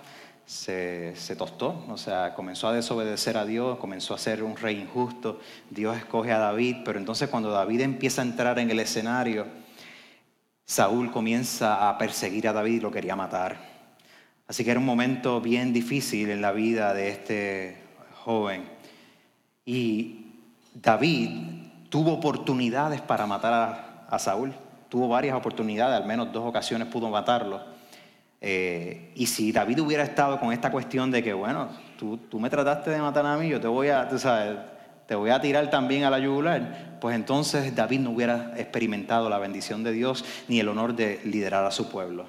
se, 0.45 1.35
tostó, 1.37 1.85
o 1.89 1.97
sea, 1.97 2.33
comenzó 2.35 2.67
a 2.67 2.73
desobedecer 2.73 3.37
a 3.37 3.45
Dios, 3.45 3.77
comenzó 3.79 4.13
a 4.13 4.17
ser 4.17 4.43
un 4.43 4.55
rey 4.55 4.79
injusto. 4.79 5.39
Dios 5.69 5.97
escoge 5.97 6.31
a 6.31 6.37
David, 6.37 6.77
pero 6.85 6.99
entonces 6.99 7.29
cuando 7.29 7.49
David 7.49 7.81
empieza 7.81 8.21
a 8.21 8.25
entrar 8.25 8.59
en 8.59 8.69
el 8.69 8.79
escenario, 8.79 9.47
Saúl 10.65 11.11
comienza 11.11 11.89
a 11.89 11.97
perseguir 11.97 12.47
a 12.47 12.53
David 12.53 12.75
y 12.75 12.79
lo 12.79 12.91
quería 12.91 13.15
matar. 13.15 13.57
Así 14.47 14.63
que 14.63 14.71
era 14.71 14.79
un 14.79 14.85
momento 14.85 15.41
bien 15.41 15.73
difícil 15.73 16.29
en 16.29 16.41
la 16.41 16.51
vida 16.51 16.93
de 16.93 17.09
este 17.09 17.77
joven. 18.23 18.69
Y 19.65 20.33
David 20.73 21.29
tuvo 21.89 22.13
oportunidades 22.13 23.01
para 23.01 23.25
matar 23.25 24.05
a, 24.09 24.19
Saúl. 24.19 24.53
Tuvo 24.89 25.07
varias 25.07 25.35
oportunidades, 25.35 25.99
al 25.99 26.07
menos 26.07 26.31
dos 26.31 26.45
ocasiones 26.45 26.87
pudo 26.87 27.09
matarlo. 27.09 27.74
Eh, 28.47 29.09
y 29.15 29.25
si 29.25 29.51
David 29.51 29.79
hubiera 29.79 30.03
estado 30.03 30.39
con 30.39 30.53
esta 30.53 30.69
cuestión 30.69 31.09
de 31.09 31.23
que, 31.23 31.33
bueno, 31.33 31.67
tú, 31.97 32.17
tú 32.17 32.39
me 32.39 32.47
trataste 32.47 32.91
de 32.91 32.99
matar 32.99 33.25
a 33.25 33.35
mí, 33.37 33.49
yo 33.49 33.59
te 33.59 33.65
voy 33.65 33.87
a, 33.87 34.07
te 35.07 35.15
voy 35.15 35.31
a 35.31 35.41
tirar 35.41 35.71
también 35.71 36.03
a 36.03 36.11
la 36.11 36.19
yugular, 36.19 36.99
pues 37.01 37.15
entonces 37.15 37.75
David 37.75 38.01
no 38.01 38.11
hubiera 38.11 38.53
experimentado 38.55 39.31
la 39.31 39.39
bendición 39.39 39.83
de 39.83 39.93
Dios 39.93 40.23
ni 40.47 40.59
el 40.59 40.67
honor 40.67 40.95
de 40.95 41.21
liderar 41.23 41.65
a 41.65 41.71
su 41.71 41.89
pueblo. 41.89 42.27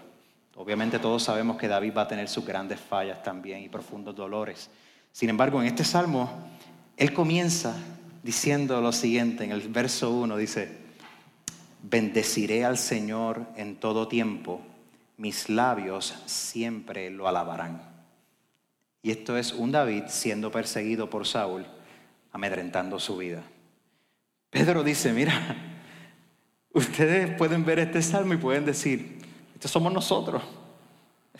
Obviamente 0.54 0.98
todos 0.98 1.22
sabemos 1.22 1.58
que 1.58 1.68
David 1.68 1.92
va 1.94 2.02
a 2.02 2.08
tener 2.08 2.30
sus 2.30 2.46
grandes 2.46 2.80
fallas 2.80 3.22
también 3.22 3.62
y 3.62 3.68
profundos 3.68 4.16
dolores. 4.16 4.70
Sin 5.12 5.28
embargo, 5.28 5.60
en 5.60 5.66
este 5.66 5.84
salmo, 5.84 6.30
él 6.96 7.12
comienza 7.12 7.76
diciendo 8.22 8.80
lo 8.80 8.92
siguiente, 8.92 9.44
en 9.44 9.52
el 9.52 9.60
verso 9.68 10.10
1 10.12 10.34
dice, 10.38 10.78
bendeciré 11.82 12.64
al 12.64 12.78
Señor 12.78 13.42
en 13.56 13.76
todo 13.76 14.08
tiempo, 14.08 14.62
mis 15.16 15.48
labios 15.48 16.14
siempre 16.26 17.10
lo 17.10 17.28
alabarán. 17.28 17.82
Y 19.02 19.10
esto 19.10 19.36
es 19.36 19.52
un 19.52 19.72
David 19.72 20.04
siendo 20.08 20.50
perseguido 20.50 21.08
por 21.08 21.26
Saúl, 21.26 21.66
amedrentando 22.32 22.98
su 22.98 23.16
vida. 23.16 23.42
Pedro 24.50 24.82
dice, 24.82 25.12
mira, 25.12 25.56
ustedes 26.72 27.36
pueden 27.36 27.64
ver 27.64 27.78
este 27.78 28.02
salmo 28.02 28.34
y 28.34 28.38
pueden 28.38 28.64
decir, 28.64 29.18
estos 29.54 29.70
somos 29.70 29.92
nosotros. 29.92 30.42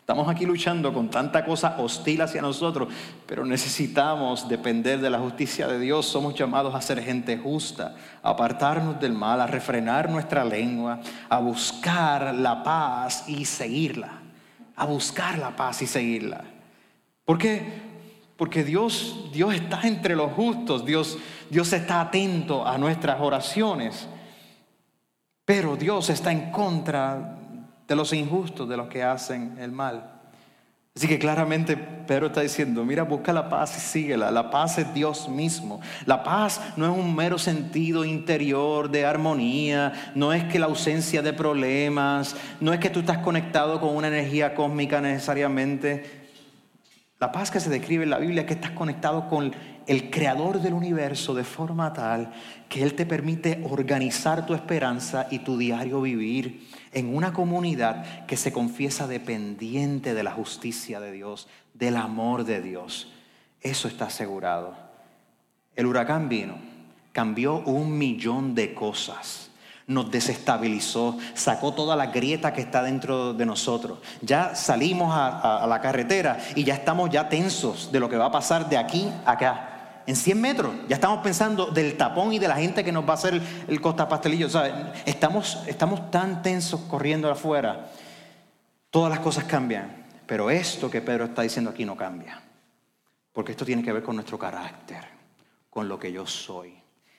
Estamos 0.07 0.29
aquí 0.29 0.47
luchando 0.47 0.93
con 0.93 1.11
tanta 1.11 1.45
cosa 1.45 1.75
hostil 1.81 2.23
hacia 2.23 2.41
nosotros, 2.41 2.87
pero 3.27 3.45
necesitamos 3.45 4.49
depender 4.49 5.01
de 5.01 5.11
la 5.11 5.19
justicia 5.19 5.67
de 5.67 5.81
Dios. 5.81 6.07
Somos 6.07 6.33
llamados 6.37 6.77
a 6.77 6.81
ser 6.81 7.03
gente 7.03 7.37
justa, 7.37 7.97
a 8.23 8.31
apartarnos 8.31 9.01
del 9.01 9.15
mal, 9.15 9.41
a 9.41 9.49
refrenar 9.49 10.09
nuestra 10.09 10.45
lengua, 10.45 11.01
a 11.29 11.41
buscar 11.41 12.33
la 12.37 12.63
paz 12.63 13.25
y 13.27 13.47
seguirla. 13.47 14.21
A 14.77 14.87
buscar 14.87 15.39
la 15.39 15.57
paz 15.57 15.83
y 15.83 15.89
seguirla. 15.89 16.45
¿Por 17.25 17.37
qué? 17.37 17.65
Porque 18.37 18.63
Dios, 18.63 19.31
Dios 19.33 19.55
está 19.55 19.81
entre 19.89 20.15
los 20.15 20.31
justos, 20.35 20.87
Dios, 20.87 21.19
Dios 21.51 21.73
está 21.73 22.01
atento 22.01 22.65
a 22.65 22.79
nuestras 22.79 23.21
oraciones. 23.21 24.07
Pero 25.45 25.75
Dios 25.77 26.11
está 26.11 26.31
en 26.31 26.53
contra 26.53 27.41
de 27.87 27.97
los 27.97 28.13
injustos, 28.13 28.69
de 28.69 28.77
los 28.77 28.89
que 28.89 29.03
hacen 29.03 29.57
el 29.59 29.73
mal. 29.73 30.17
Así 30.97 31.07
que 31.07 31.19
claramente 31.19 31.77
Pedro 31.77 32.29
está 32.29 32.41
diciendo, 32.41 32.83
mira, 32.83 33.03
busca 33.03 33.31
la 33.31 33.51
paz 33.51 33.77
y 33.77 33.81
síguela. 33.81 34.31
La 34.31 34.51
paz 34.51 34.79
es 34.79 34.95
Dios 34.95 35.29
mismo. 35.29 35.79
La 36.07 36.25
paz 36.25 36.59
no 36.77 36.87
es 36.87 36.99
un 36.99 37.15
mero 37.15 37.37
sentido 37.37 38.03
interior 38.03 38.91
de 38.91 39.05
armonía, 39.05 40.13
no 40.15 40.33
es 40.33 40.45
que 40.45 40.59
la 40.59 40.65
ausencia 40.67 41.21
de 41.21 41.35
problemas, 41.35 42.35
no 42.61 42.73
es 42.73 42.81
que 42.81 42.89
tú 42.89 43.01
estás 43.01 43.19
conectado 43.19 43.79
con 43.79 43.95
una 43.95 44.09
energía 44.09 44.55
cósmica 44.55 45.03
necesariamente. 45.03 46.27
La 47.21 47.31
paz 47.31 47.51
que 47.51 47.61
se 47.61 47.69
describe 47.69 48.05
en 48.05 48.11
la 48.11 48.19
Biblia 48.19 48.43
es 48.43 48.47
que 48.47 48.55
estás 48.55 48.71
conectado 48.71 49.29
con 49.29 49.55
el 49.87 50.11
creador 50.11 50.63
del 50.63 50.73
universo 50.73 51.35
de 51.35 51.45
forma 51.45 51.93
tal 51.93 52.33
que 52.71 52.83
Él 52.83 52.95
te 52.95 53.05
permite 53.05 53.63
organizar 53.69 54.47
tu 54.47 54.55
esperanza 54.55 55.27
y 55.31 55.41
tu 55.41 55.59
diario 55.59 56.01
vivir 56.01 56.67
en 56.97 57.15
una 57.15 57.35
comunidad 57.35 58.25
que 58.25 58.39
se 58.39 58.53
confiesa 58.53 59.07
dependiente 59.07 60.15
de 60.15 60.23
la 60.23 60.33
justicia 60.33 60.99
de 60.99 61.13
Dios, 61.13 61.47
del 61.75 61.95
amor 61.95 62.45
de 62.45 62.63
Dios. 62.63 63.13
Eso 63.61 63.87
está 63.87 64.07
asegurado. 64.07 64.75
El 65.75 65.85
huracán 65.85 66.31
vino, 66.31 66.57
cambió 67.13 67.59
un 67.59 67.99
millón 67.99 68.55
de 68.55 68.73
cosas 68.73 69.51
nos 69.89 70.11
desestabilizó, 70.11 71.17
sacó 71.35 71.73
toda 71.73 71.95
la 71.95 72.07
grieta 72.07 72.53
que 72.53 72.61
está 72.61 72.83
dentro 72.83 73.35
de 73.35 73.47
nosotros. 73.47 74.01
Ya 74.21 74.57
salimos 74.57 75.13
a, 75.15 75.65
la 75.69 75.81
carretera 75.81 76.39
y 76.57 76.65
ya 76.65 76.75
estamos 76.75 77.09
ya 77.09 77.29
tensos 77.29 77.93
de 77.93 78.01
lo 78.01 78.09
que 78.09 78.17
va 78.17 78.27
a 78.27 78.33
pasar 78.33 78.69
de 78.69 78.79
aquí 78.79 79.09
a 79.25 79.31
acá. 79.33 79.76
En 80.07 80.15
100 80.15 80.41
metros, 80.41 80.73
ya 80.89 80.95
estamos 80.95 81.21
pensando 81.23 81.67
del 81.67 81.97
tapón 81.97 82.33
y 82.33 82.39
de 82.39 82.47
la 82.47 82.57
gente 82.57 82.85
que 82.85 82.93
nos 82.93 83.05
va 83.05 83.11
a 83.11 83.15
hacer 83.15 83.43
el, 83.67 83.81
costa 83.81 84.09
pastelillo. 84.09 84.49
Estamos, 85.05 85.59
estamos 85.67 86.11
tan 86.13 86.43
tensos 86.43 86.81
corriendo 86.83 87.31
afuera. 87.31 87.91
Todas 88.91 89.11
las 89.11 89.19
cosas 89.19 89.45
cambian. 89.45 90.07
Pero 90.27 90.49
esto 90.51 90.91
que 90.91 91.01
Pedro 91.01 91.25
está 91.25 91.43
diciendo 91.43 91.71
aquí 91.71 91.85
no 91.85 91.97
cambia. 91.97 92.41
Porque 93.33 93.53
esto 93.53 93.65
tiene 93.65 93.83
que 93.83 93.93
ver 93.93 94.03
con 94.03 94.17
nuestro 94.17 94.39
carácter, 94.39 95.05
con 95.71 95.89
lo 95.89 95.99
que 95.99 96.13
yo 96.13 96.27
soy. 96.27 96.75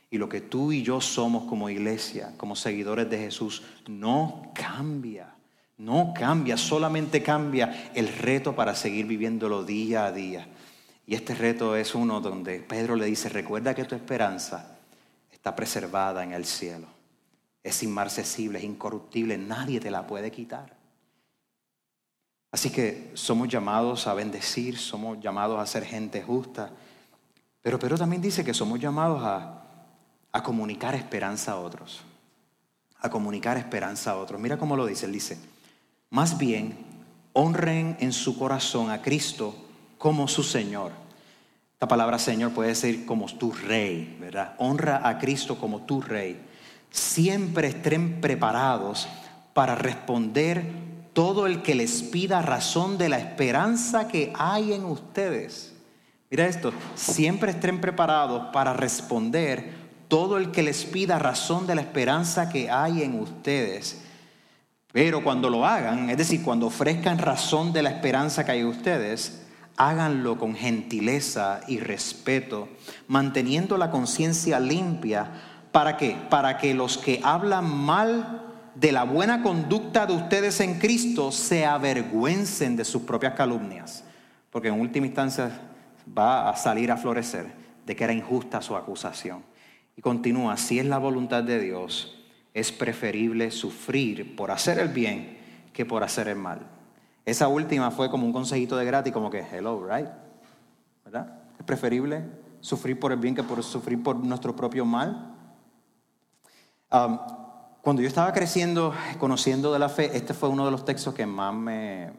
Y 0.09 0.17
lo 0.17 0.29
que 0.29 0.41
tú 0.41 0.71
y 0.71 0.81
yo 0.81 1.01
somos 1.01 1.43
como 1.43 1.69
iglesia, 1.69 2.33
como 2.37 2.55
seguidores 2.55 3.09
de 3.09 3.17
Jesús, 3.17 3.63
no 3.87 4.51
cambia. 4.53 5.33
No 5.77 6.13
cambia, 6.17 6.57
solamente 6.57 7.21
cambia 7.21 7.91
el 7.93 8.07
reto 8.07 8.55
para 8.55 8.73
seguir 8.73 9.05
viviéndolo 9.05 9.63
día 9.63 10.05
a 10.05 10.11
día. 10.11 10.47
Y 11.09 11.15
este 11.15 11.33
reto 11.33 11.77
es 11.77 11.95
uno 11.95 12.19
donde 12.19 12.59
Pedro 12.59 12.97
le 12.97 13.05
dice, 13.05 13.29
recuerda 13.29 13.73
que 13.73 13.85
tu 13.85 13.95
esperanza 13.95 14.77
está 15.31 15.55
preservada 15.55 16.21
en 16.21 16.33
el 16.33 16.45
cielo. 16.45 16.87
Es 17.63 17.81
inmarcesible, 17.81 18.59
es 18.59 18.65
incorruptible, 18.65 19.37
nadie 19.37 19.79
te 19.79 19.89
la 19.89 20.05
puede 20.05 20.31
quitar. 20.31 20.75
Así 22.51 22.71
que 22.71 23.11
somos 23.13 23.47
llamados 23.47 24.05
a 24.05 24.13
bendecir, 24.13 24.77
somos 24.77 25.17
llamados 25.21 25.61
a 25.61 25.65
ser 25.65 25.85
gente 25.85 26.21
justa. 26.21 26.71
Pero 27.61 27.79
Pedro 27.79 27.97
también 27.97 28.21
dice 28.21 28.43
que 28.43 28.53
somos 28.53 28.77
llamados 28.77 29.21
a 29.23 30.43
comunicar 30.43 30.93
esperanza 30.93 31.53
a 31.53 31.59
otros. 31.59 32.01
A 32.99 33.09
comunicar 33.09 33.57
esperanza 33.57 34.11
a 34.11 34.17
otros. 34.17 34.41
Mira 34.41 34.57
cómo 34.57 34.75
lo 34.75 34.85
dice. 34.85 35.05
Él 35.05 35.13
dice, 35.13 35.37
más 36.09 36.37
bien, 36.37 36.77
honren 37.31 37.95
en 38.01 38.11
su 38.11 38.37
corazón 38.37 38.89
a 38.89 39.01
Cristo 39.01 39.66
como 39.97 40.27
su 40.27 40.43
Señor. 40.43 40.91
Esta 41.73 41.87
palabra 41.87 42.17
Señor 42.17 42.51
puede 42.53 42.69
decir 42.69 43.05
como 43.05 43.27
tu 43.27 43.51
rey, 43.51 44.17
¿verdad? 44.19 44.55
Honra 44.57 45.07
a 45.07 45.19
Cristo 45.19 45.59
como 45.59 45.83
tu 45.83 46.01
rey. 46.01 46.41
Siempre 46.89 47.67
estén 47.67 48.19
preparados 48.19 49.07
para 49.53 49.75
responder 49.75 50.65
todo 51.13 51.45
el 51.47 51.61
que 51.61 51.75
les 51.75 52.01
pida 52.03 52.41
razón 52.41 52.97
de 52.97 53.09
la 53.09 53.19
esperanza 53.19 54.07
que 54.07 54.33
hay 54.37 54.73
en 54.73 54.85
ustedes. 54.85 55.73
Mira 56.29 56.45
esto, 56.47 56.73
siempre 56.95 57.51
estén 57.51 57.79
preparados 57.79 58.47
para 58.51 58.73
responder 58.73 59.71
todo 60.07 60.37
el 60.37 60.51
que 60.51 60.63
les 60.63 60.85
pida 60.85 61.19
razón 61.19 61.67
de 61.67 61.75
la 61.75 61.81
esperanza 61.81 62.49
que 62.49 62.69
hay 62.69 63.03
en 63.03 63.19
ustedes. 63.19 64.01
Pero 64.91 65.23
cuando 65.23 65.49
lo 65.49 65.65
hagan, 65.65 66.09
es 66.09 66.17
decir, 66.17 66.43
cuando 66.43 66.67
ofrezcan 66.67 67.17
razón 67.17 67.71
de 67.71 67.83
la 67.83 67.89
esperanza 67.89 68.45
que 68.45 68.51
hay 68.51 68.59
en 68.61 68.67
ustedes, 68.67 69.46
háganlo 69.77 70.37
con 70.37 70.55
gentileza 70.55 71.61
y 71.67 71.79
respeto, 71.79 72.67
manteniendo 73.07 73.77
la 73.77 73.91
conciencia 73.91 74.59
limpia. 74.59 75.31
¿Para 75.71 75.95
qué? 75.95 76.17
Para 76.29 76.57
que 76.57 76.73
los 76.73 76.97
que 76.97 77.21
hablan 77.23 77.69
mal 77.73 78.43
de 78.73 78.91
la 78.91 79.03
buena 79.03 79.43
conducta 79.43 80.05
de 80.05 80.13
ustedes 80.13 80.59
en 80.59 80.79
Cristo 80.79 81.31
se 81.31 81.65
avergüencen 81.65 82.75
de 82.75 82.83
sus 82.83 83.03
propias 83.03 83.33
calumnias. 83.33 84.03
Porque 84.49 84.67
en 84.67 84.79
última 84.79 85.05
instancia 85.05 85.51
va 86.17 86.49
a 86.49 86.55
salir 86.55 86.91
a 86.91 86.97
florecer 86.97 87.45
de 87.85 87.95
que 87.95 88.03
era 88.03 88.13
injusta 88.13 88.61
su 88.61 88.75
acusación. 88.75 89.43
Y 89.95 90.01
continúa, 90.01 90.57
si 90.57 90.79
es 90.79 90.85
la 90.85 90.97
voluntad 90.97 91.43
de 91.43 91.59
Dios, 91.59 92.23
es 92.53 92.71
preferible 92.71 93.51
sufrir 93.51 94.35
por 94.35 94.51
hacer 94.51 94.79
el 94.79 94.89
bien 94.89 95.37
que 95.73 95.85
por 95.85 96.03
hacer 96.03 96.27
el 96.27 96.37
mal. 96.37 96.76
Esa 97.27 97.49
última 97.49 97.91
fue 97.91 98.09
como 98.09 98.25
un 98.25 98.31
consejito 98.31 98.77
de 98.77 98.85
gratis, 98.85 99.11
como 99.11 99.29
que, 99.29 99.39
hello, 99.39 99.85
right? 99.85 100.07
¿Verdad? 101.03 101.41
Es 101.59 101.65
preferible 101.65 102.23
sufrir 102.61 102.97
por 102.97 103.11
el 103.11 103.19
bien 103.19 103.35
que 103.35 103.43
por 103.43 103.61
sufrir 103.63 104.01
por 104.01 104.15
nuestro 104.15 104.55
propio 104.55 104.85
mal. 104.85 105.35
Um, 106.89 107.19
cuando 107.81 108.01
yo 108.01 108.07
estaba 108.07 108.31
creciendo, 108.31 108.93
conociendo 109.19 109.73
de 109.73 109.79
la 109.79 109.89
fe, 109.89 110.15
este 110.15 110.33
fue 110.33 110.47
uno 110.47 110.63
de 110.63 110.71
los 110.71 110.85
textos 110.85 111.13
que 111.13 111.25
más 111.25 111.53
me, 111.53 112.13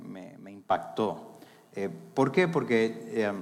impactó. 0.46 1.38
Eh, 1.74 1.88
¿Por 1.88 2.30
qué? 2.30 2.46
Porque 2.46 3.08
eh, 3.10 3.32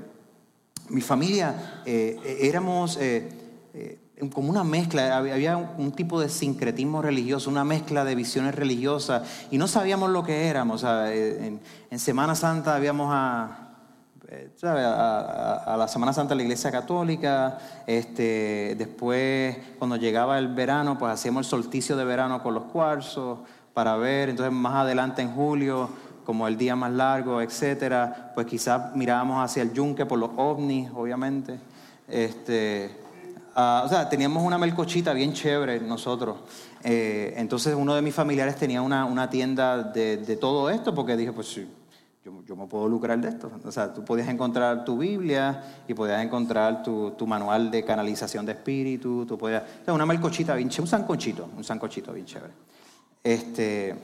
mi 0.90 1.00
familia 1.00 1.82
eh, 1.84 2.38
éramos 2.42 2.96
como 4.32 4.48
una 4.48 4.64
mezcla, 4.64 5.16
había 5.16 5.56
un, 5.56 5.92
tipo 5.92 6.20
de 6.20 6.28
sincretismo 6.28 7.02
religioso, 7.02 7.50
una 7.50 7.64
mezcla 7.64 8.04
de 8.04 8.14
visiones 8.14 8.54
religiosas 8.54 9.22
y 9.50 9.58
no 9.58 9.68
sabíamos 9.68 10.10
lo 10.10 10.22
que 10.22 10.46
éramos. 10.46 10.84
En, 10.84 11.60
Semana 11.98 12.34
Santa 12.34 12.76
habíamos 12.76 13.14
eh, 14.28 14.48
a, 14.62 15.62
a, 15.66 15.76
la 15.76 15.88
Semana 15.88 16.12
Santa 16.12 16.34
la 16.34 16.42
Iglesia 16.42 16.70
Católica, 16.70 17.58
este, 17.86 18.74
después 18.78 19.56
cuando 19.78 19.96
llegaba 19.96 20.38
el 20.38 20.48
verano, 20.48 20.98
pues 20.98 21.12
hacíamos 21.12 21.46
el 21.46 21.50
solsticio 21.50 21.96
de 21.96 22.04
verano 22.04 22.42
con 22.42 22.54
los 22.54 22.64
cuarzos 22.64 23.40
para 23.74 23.96
ver, 23.96 24.30
entonces 24.30 24.52
más 24.52 24.76
adelante 24.76 25.20
en 25.20 25.32
julio 25.32 25.90
como 26.24 26.48
el 26.48 26.56
día 26.56 26.74
más 26.74 26.90
largo, 26.90 27.40
etcétera, 27.40 28.32
pues 28.34 28.46
quizás 28.46 28.96
mirábamos 28.96 29.44
hacia 29.44 29.62
el 29.62 29.72
yunque 29.72 30.06
por 30.06 30.18
los 30.18 30.30
ovnis, 30.36 30.90
obviamente. 30.94 31.60
Este, 32.08 33.05
Ah, 33.58 33.84
o 33.86 33.88
sea, 33.88 34.06
teníamos 34.06 34.42
una 34.42 34.58
melcochita 34.58 35.14
bien 35.14 35.32
chévere 35.32 35.80
nosotros. 35.80 36.36
Eh, 36.84 37.32
entonces 37.38 37.74
uno 37.74 37.94
de 37.94 38.02
mis 38.02 38.14
familiares 38.14 38.54
tenía 38.56 38.82
una, 38.82 39.30
tienda 39.30 39.82
de, 39.82 40.36
todo 40.38 40.68
esto 40.68 40.94
porque 40.94 41.16
dije, 41.16 41.32
pues 41.32 41.54
yo, 41.54 42.42
yo, 42.46 42.54
me 42.54 42.66
puedo 42.66 42.86
lucrar 42.86 43.18
de 43.18 43.30
esto. 43.30 43.50
O 43.64 43.72
sea, 43.72 43.94
tú 43.94 44.04
podías 44.04 44.28
encontrar 44.28 44.84
tu 44.84 44.98
Biblia 44.98 45.62
y 45.88 45.94
podías 45.94 46.22
encontrar 46.22 46.82
tu, 46.82 47.26
manual 47.26 47.70
de 47.70 47.82
canalización 47.82 48.44
de 48.44 48.52
espíritu. 48.52 49.24
Tú 49.24 49.38
podías, 49.38 49.62
o 49.62 49.84
sea, 49.86 49.94
una 49.94 50.04
melcochita 50.04 50.54
bien 50.54 50.68
chévere, 50.68 50.82
un 50.82 50.88
sancochito, 50.90 51.48
un 51.56 51.64
sancochito 51.64 52.12
bien 52.12 52.26
chévere. 52.26 52.52
Este, 53.24 53.96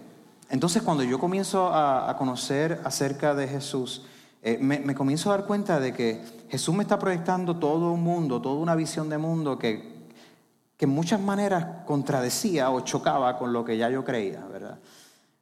entonces 0.48 0.80
cuando 0.82 1.04
yo 1.04 1.18
comienzo 1.18 1.68
a, 1.68 2.08
a 2.08 2.16
conocer 2.16 2.80
acerca 2.84 3.34
de 3.34 3.46
Jesús, 3.48 4.00
eh, 4.44 4.58
me, 4.60 4.94
comienzo 4.94 5.30
a 5.30 5.36
dar 5.36 5.46
cuenta 5.46 5.78
de 5.78 5.92
que 5.92 6.20
Jesús 6.48 6.74
me 6.74 6.82
está 6.82 6.98
proyectando 6.98 7.56
todo 7.56 7.92
un 7.92 8.02
mundo, 8.02 8.42
toda 8.42 8.56
una 8.56 8.74
visión 8.74 9.08
de 9.08 9.16
mundo 9.16 9.56
que, 9.56 10.08
que 10.76 10.84
en 10.84 10.90
muchas 10.90 11.20
maneras 11.20 11.64
contradecía 11.86 12.70
o 12.70 12.80
chocaba 12.80 13.38
con 13.38 13.52
lo 13.52 13.64
que 13.64 13.76
ya 13.76 13.88
yo 13.88 14.04
creía, 14.04 14.44
¿verdad? 14.52 14.80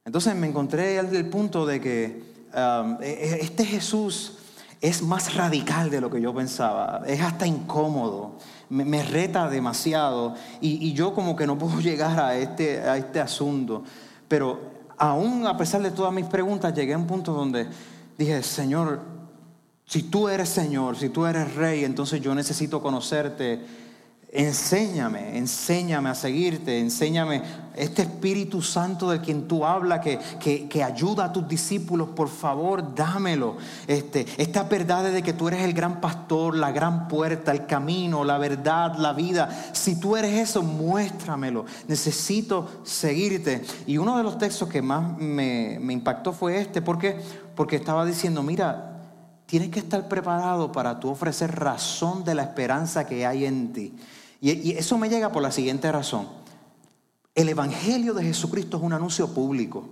Entonces 0.04 0.34
me 0.34 0.48
encontré 0.48 0.98
al 0.98 1.26
punto 1.26 1.64
de 1.64 1.80
que 1.80 2.22
um, 2.54 2.98
e, 3.00 3.08
e, 3.08 3.38
este 3.40 3.64
Jesús 3.64 4.36
es 4.82 5.02
más 5.02 5.34
radical 5.34 5.88
de 5.88 6.02
lo 6.02 6.10
que 6.10 6.20
yo 6.20 6.34
pensaba, 6.34 7.02
es 7.06 7.22
hasta 7.22 7.46
incómodo, 7.46 8.36
me, 8.68 9.02
reta 9.02 9.48
demasiado 9.48 10.34
y, 10.60 10.88
y, 10.88 10.92
yo 10.92 11.14
como 11.14 11.36
que 11.36 11.46
no 11.46 11.56
puedo 11.58 11.80
llegar 11.80 12.20
a 12.20 12.36
este, 12.36 12.80
a 12.80 12.98
este 12.98 13.18
asunto, 13.18 13.82
pero 14.28 14.60
aún 14.98 15.46
a 15.46 15.56
pesar 15.56 15.80
de 15.80 15.90
todas 15.90 16.12
mis 16.12 16.26
preguntas, 16.26 16.74
llegué 16.74 16.92
a 16.92 16.98
un 16.98 17.06
punto 17.06 17.32
donde 17.32 17.66
dije, 18.20 18.42
Señor, 18.42 19.00
si 19.86 20.02
tú 20.04 20.28
eres 20.28 20.50
Señor, 20.50 20.96
si 20.96 21.08
tú 21.08 21.24
eres 21.24 21.54
Rey, 21.54 21.84
entonces 21.84 22.20
yo 22.20 22.34
necesito 22.34 22.82
conocerte 22.82 23.60
Enséñame, 24.32 25.36
enséñame 25.36 26.08
a 26.08 26.14
seguirte, 26.14 26.78
enséñame 26.78 27.42
este 27.74 28.02
Espíritu 28.02 28.62
Santo 28.62 29.10
del 29.10 29.20
quien 29.20 29.48
tú 29.48 29.66
hablas, 29.66 29.98
que, 29.98 30.68
que, 30.68 30.84
ayuda 30.84 31.24
a 31.24 31.32
tus 31.32 31.48
discípulos, 31.48 32.10
por 32.10 32.28
favor, 32.28 32.94
dámelo. 32.94 33.56
Este, 33.88 34.24
esta 34.36 34.62
verdad 34.62 35.10
de 35.10 35.24
que 35.24 35.32
tú 35.32 35.48
eres 35.48 35.62
el 35.64 35.72
gran 35.72 36.00
pastor, 36.00 36.54
la 36.54 36.70
gran 36.70 37.08
puerta, 37.08 37.50
el 37.50 37.66
camino, 37.66 38.22
la 38.22 38.38
verdad, 38.38 38.94
la 38.98 39.12
vida. 39.14 39.48
Si 39.72 39.98
tú 39.98 40.16
eres 40.16 40.50
eso, 40.50 40.62
muéstramelo. 40.62 41.64
Necesito 41.88 42.82
seguirte. 42.84 43.64
Y 43.88 43.98
uno 43.98 44.16
de 44.16 44.22
los 44.22 44.38
textos 44.38 44.68
que 44.68 44.80
más 44.80 45.18
me, 45.18 45.78
me 45.80 45.92
impactó 45.92 46.32
fue 46.32 46.60
este, 46.60 46.82
porque, 46.82 47.20
porque 47.56 47.74
estaba 47.74 48.06
diciendo, 48.06 48.44
mira, 48.44 49.00
tienes 49.46 49.70
que 49.70 49.80
estar 49.80 50.06
preparado 50.06 50.70
para 50.70 51.00
tú 51.00 51.10
ofrecer 51.10 51.50
razón 51.58 52.22
de 52.22 52.36
la 52.36 52.42
esperanza 52.42 53.04
que 53.08 53.26
hay 53.26 53.44
en 53.44 53.72
ti. 53.72 53.96
Y, 54.40 54.72
eso 54.72 54.96
me 54.98 55.08
llega 55.08 55.32
por 55.32 55.42
la 55.42 55.52
siguiente 55.52 55.90
razón. 55.92 56.28
El 57.34 57.48
Evangelio 57.48 58.14
de 58.14 58.24
Jesucristo 58.24 58.78
es 58.78 58.82
un 58.82 58.92
anuncio 58.92 59.32
público. 59.34 59.88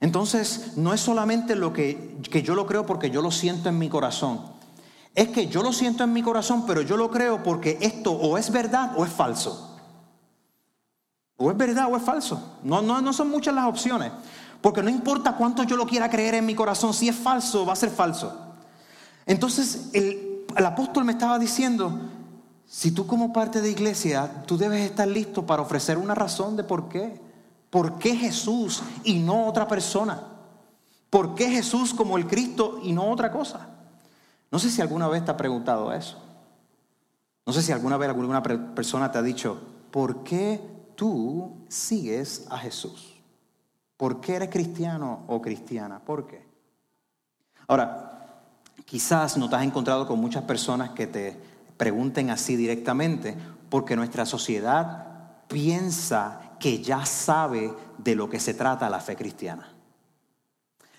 Entonces, 0.00 0.76
no 0.76 0.92
es 0.92 1.00
solamente 1.00 1.56
lo 1.56 1.72
que, 1.72 2.18
que 2.30 2.42
yo 2.42 2.54
lo 2.54 2.66
creo 2.66 2.84
porque 2.84 3.10
yo 3.10 3.22
lo 3.22 3.30
siento 3.30 3.68
en 3.68 3.78
mi 3.78 3.88
corazón. 3.88 4.40
Es 5.14 5.28
que 5.28 5.46
yo 5.46 5.62
lo 5.62 5.72
siento 5.72 6.04
en 6.04 6.12
mi 6.12 6.22
corazón, 6.22 6.66
pero 6.66 6.82
yo 6.82 6.96
lo 6.96 7.10
creo 7.10 7.42
porque 7.42 7.78
esto 7.80 8.12
o 8.12 8.36
es 8.36 8.50
verdad 8.50 8.92
o 8.96 9.04
es 9.04 9.12
falso. 9.12 9.78
O 11.36 11.50
es 11.50 11.56
verdad 11.56 11.86
o 11.90 11.96
es 11.96 12.02
falso. 12.02 12.58
No, 12.62 12.82
no, 12.82 13.00
no 13.00 13.12
son 13.12 13.30
muchas 13.30 13.54
las 13.54 13.66
opciones. 13.66 14.12
Porque 14.60 14.82
no 14.82 14.90
importa 14.90 15.36
cuánto 15.36 15.62
yo 15.62 15.76
lo 15.76 15.86
quiera 15.86 16.10
creer 16.10 16.34
en 16.34 16.46
mi 16.46 16.54
corazón, 16.54 16.94
si 16.94 17.08
es 17.08 17.16
falso, 17.16 17.66
va 17.66 17.74
a 17.74 17.76
ser 17.76 17.90
falso. 17.90 18.54
Entonces 19.26 19.90
el, 19.92 20.46
el 20.56 20.66
apóstol 20.66 21.04
me 21.04 21.12
estaba 21.12 21.38
diciendo, 21.38 22.00
si 22.66 22.90
tú 22.90 23.06
como 23.06 23.32
parte 23.32 23.60
de 23.60 23.70
iglesia, 23.70 24.42
tú 24.46 24.56
debes 24.56 24.82
estar 24.82 25.06
listo 25.06 25.46
para 25.46 25.62
ofrecer 25.62 25.98
una 25.98 26.14
razón 26.14 26.56
de 26.56 26.64
por 26.64 26.88
qué. 26.88 27.20
¿Por 27.70 27.98
qué 27.98 28.16
Jesús 28.16 28.82
y 29.02 29.18
no 29.18 29.46
otra 29.46 29.66
persona? 29.66 30.22
¿Por 31.10 31.34
qué 31.34 31.50
Jesús 31.50 31.94
como 31.94 32.16
el 32.16 32.26
Cristo 32.26 32.80
y 32.82 32.92
no 32.92 33.10
otra 33.10 33.30
cosa? 33.30 33.68
No 34.50 34.58
sé 34.58 34.70
si 34.70 34.80
alguna 34.80 35.08
vez 35.08 35.24
te 35.24 35.30
ha 35.30 35.36
preguntado 35.36 35.92
eso. 35.92 36.20
No 37.46 37.52
sé 37.52 37.62
si 37.62 37.72
alguna 37.72 37.96
vez 37.96 38.08
alguna 38.08 38.42
persona 38.42 39.10
te 39.10 39.18
ha 39.18 39.22
dicho, 39.22 39.60
¿por 39.90 40.24
qué 40.24 40.60
tú 40.94 41.64
sigues 41.68 42.46
a 42.50 42.58
Jesús? 42.58 43.14
¿Por 43.96 44.20
qué 44.20 44.36
eres 44.36 44.50
cristiano 44.50 45.24
o 45.28 45.40
cristiana? 45.40 46.00
¿Por 46.00 46.26
qué? 46.26 46.46
Ahora, 47.66 48.40
quizás 48.84 49.36
no 49.36 49.48
te 49.48 49.56
has 49.56 49.62
encontrado 49.62 50.06
con 50.06 50.20
muchas 50.20 50.44
personas 50.44 50.90
que 50.90 51.06
te 51.06 51.53
pregunten 51.84 52.30
así 52.30 52.56
directamente, 52.56 53.36
porque 53.68 53.94
nuestra 53.94 54.24
sociedad 54.24 55.06
piensa 55.48 56.40
que 56.58 56.82
ya 56.82 57.04
sabe 57.04 57.74
de 57.98 58.14
lo 58.14 58.30
que 58.30 58.40
se 58.40 58.54
trata 58.54 58.88
la 58.88 59.00
fe 59.00 59.16
cristiana. 59.16 59.68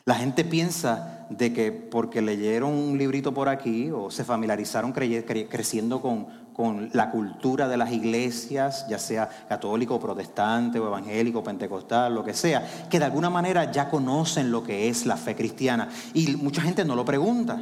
La 0.06 0.14
gente 0.14 0.46
piensa 0.46 1.26
de 1.32 1.52
que 1.54 1.72
porque 1.72 2.22
leyeron 2.22 2.72
un 2.72 3.00
librito 3.00 3.34
por 3.34 3.50
aquí 3.50 3.90
o 3.90 4.12
se 4.12 4.24
familiarizaron 4.24 4.92
creciendo 4.92 6.04
con, 6.04 6.28
con 6.54 6.92
la 6.94 7.10
cultura 7.10 7.68
de 7.68 7.78
las 7.78 7.92
iglesias, 7.92 8.86
ya 8.88 9.00
sea 9.00 9.28
católico, 9.50 10.00
protestante 10.00 10.78
o 10.78 10.86
evangélico, 10.86 11.44
pentecostal, 11.44 12.14
lo 12.14 12.24
que 12.24 12.36
sea, 12.36 12.64
que 12.92 13.00
de 13.00 13.06
alguna 13.06 13.32
manera 13.32 13.72
ya 13.72 13.90
conocen 13.90 14.52
lo 14.52 14.62
que 14.62 14.88
es 14.88 15.08
la 15.08 15.18
fe 15.18 15.36
cristiana. 15.36 15.90
Y 16.14 16.36
mucha 16.36 16.62
gente 16.62 16.86
no 16.86 16.96
lo 16.96 17.04
pregunta. 17.04 17.60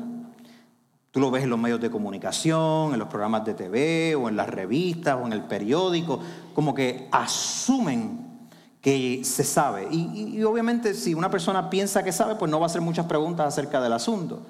Tú 1.13 1.19
lo 1.19 1.29
ves 1.29 1.43
en 1.43 1.51
los 1.51 1.59
medios 1.59 1.79
de 1.79 1.91
comunicación, 1.91 2.91
en 2.91 2.97
los 2.97 3.07
programas 3.07 3.45
de 3.45 3.53
TV 3.53 4.15
o 4.15 4.29
en 4.29 4.35
las 4.35 4.49
revistas 4.49 5.15
o 5.21 5.27
en 5.27 5.33
el 5.33 5.43
periódico, 5.43 6.19
como 6.55 6.73
que 6.73 7.07
asumen 7.11 8.49
que 8.81 9.23
se 9.23 9.43
sabe. 9.43 9.87
Y, 9.91 10.41
obviamente 10.41 10.95
si 10.95 11.13
una 11.13 11.29
persona 11.29 11.69
piensa 11.69 12.01
que 12.03 12.11
sabe, 12.11 12.33
pues 12.33 12.49
no 12.49 12.59
va 12.59 12.65
a 12.65 12.67
hacer 12.67 12.81
muchas 12.81 13.05
preguntas 13.05 13.45
acerca 13.45 13.79
del 13.79 13.93
asunto. 13.93 14.41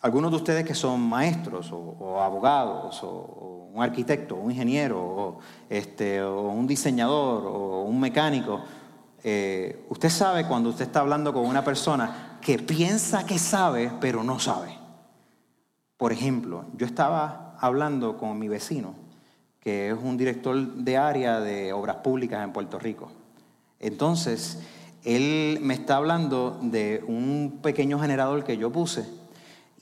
algunos 0.00 0.30
de 0.30 0.36
ustedes 0.38 0.64
que 0.64 0.74
son 0.74 1.02
maestros 1.02 1.70
o, 1.70 2.18
abogados 2.22 2.98
o, 3.02 3.68
un 3.74 3.82
arquitecto, 3.82 4.36
un 4.36 4.52
ingeniero 4.52 4.98
o, 4.98 5.38
este, 5.68 6.22
o 6.22 6.48
un 6.48 6.66
diseñador 6.66 7.44
o 7.46 7.82
un 7.82 8.00
mecánico, 8.00 8.62
eh, 9.22 9.84
usted 9.90 10.08
sabe 10.08 10.48
cuando 10.48 10.70
usted 10.70 10.86
está 10.86 11.00
hablando 11.00 11.30
con 11.30 11.44
una 11.44 11.62
persona 11.62 12.29
que 12.40 12.58
piensa 12.58 13.26
que 13.26 13.38
sabe, 13.38 13.92
pero 14.00 14.24
no 14.24 14.38
sabe. 14.38 14.76
Por 15.96 16.12
ejemplo, 16.12 16.64
yo 16.76 16.86
estaba 16.86 17.56
hablando 17.60 18.16
con 18.16 18.38
mi 18.38 18.48
vecino, 18.48 18.94
que 19.60 19.90
es 19.90 19.96
un 20.02 20.16
director 20.16 20.56
de 20.56 20.96
área 20.96 21.40
de 21.40 21.72
obras 21.72 21.96
públicas 21.96 22.42
en 22.42 22.52
Puerto 22.52 22.78
Rico. 22.78 23.12
Entonces, 23.78 24.58
él 25.04 25.58
me 25.62 25.74
está 25.74 25.96
hablando 25.96 26.58
de 26.62 27.04
un 27.06 27.60
pequeño 27.62 27.98
generador 27.98 28.44
que 28.44 28.56
yo 28.56 28.70
puse. 28.70 29.04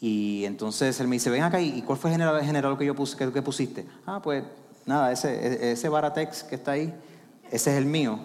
Y 0.01 0.45
entonces 0.45 1.01
él 1.01 1.09
me 1.09 1.17
dice, 1.17 1.31
ven 1.31 1.43
acá, 1.43 1.61
¿y 1.61 1.83
cuál 1.83 1.99
fue 1.99 2.11
el 2.11 2.45
generador, 2.45 2.79
que 2.79 2.85
yo 2.85 2.95
puse, 2.95 3.17
que, 3.17 3.33
que 3.33 3.43
pusiste? 3.43 3.87
Ah, 4.07 4.21
pues 4.23 4.45
nada, 4.87 5.11
ese, 5.11 5.73
ese 5.73 5.89
Baratex 5.89 6.45
que 6.45 6.55
está 6.55 6.73
ahí, 6.73 6.95
ese 7.51 7.73
es 7.73 7.79
el 7.79 7.87
mío. 7.87 8.21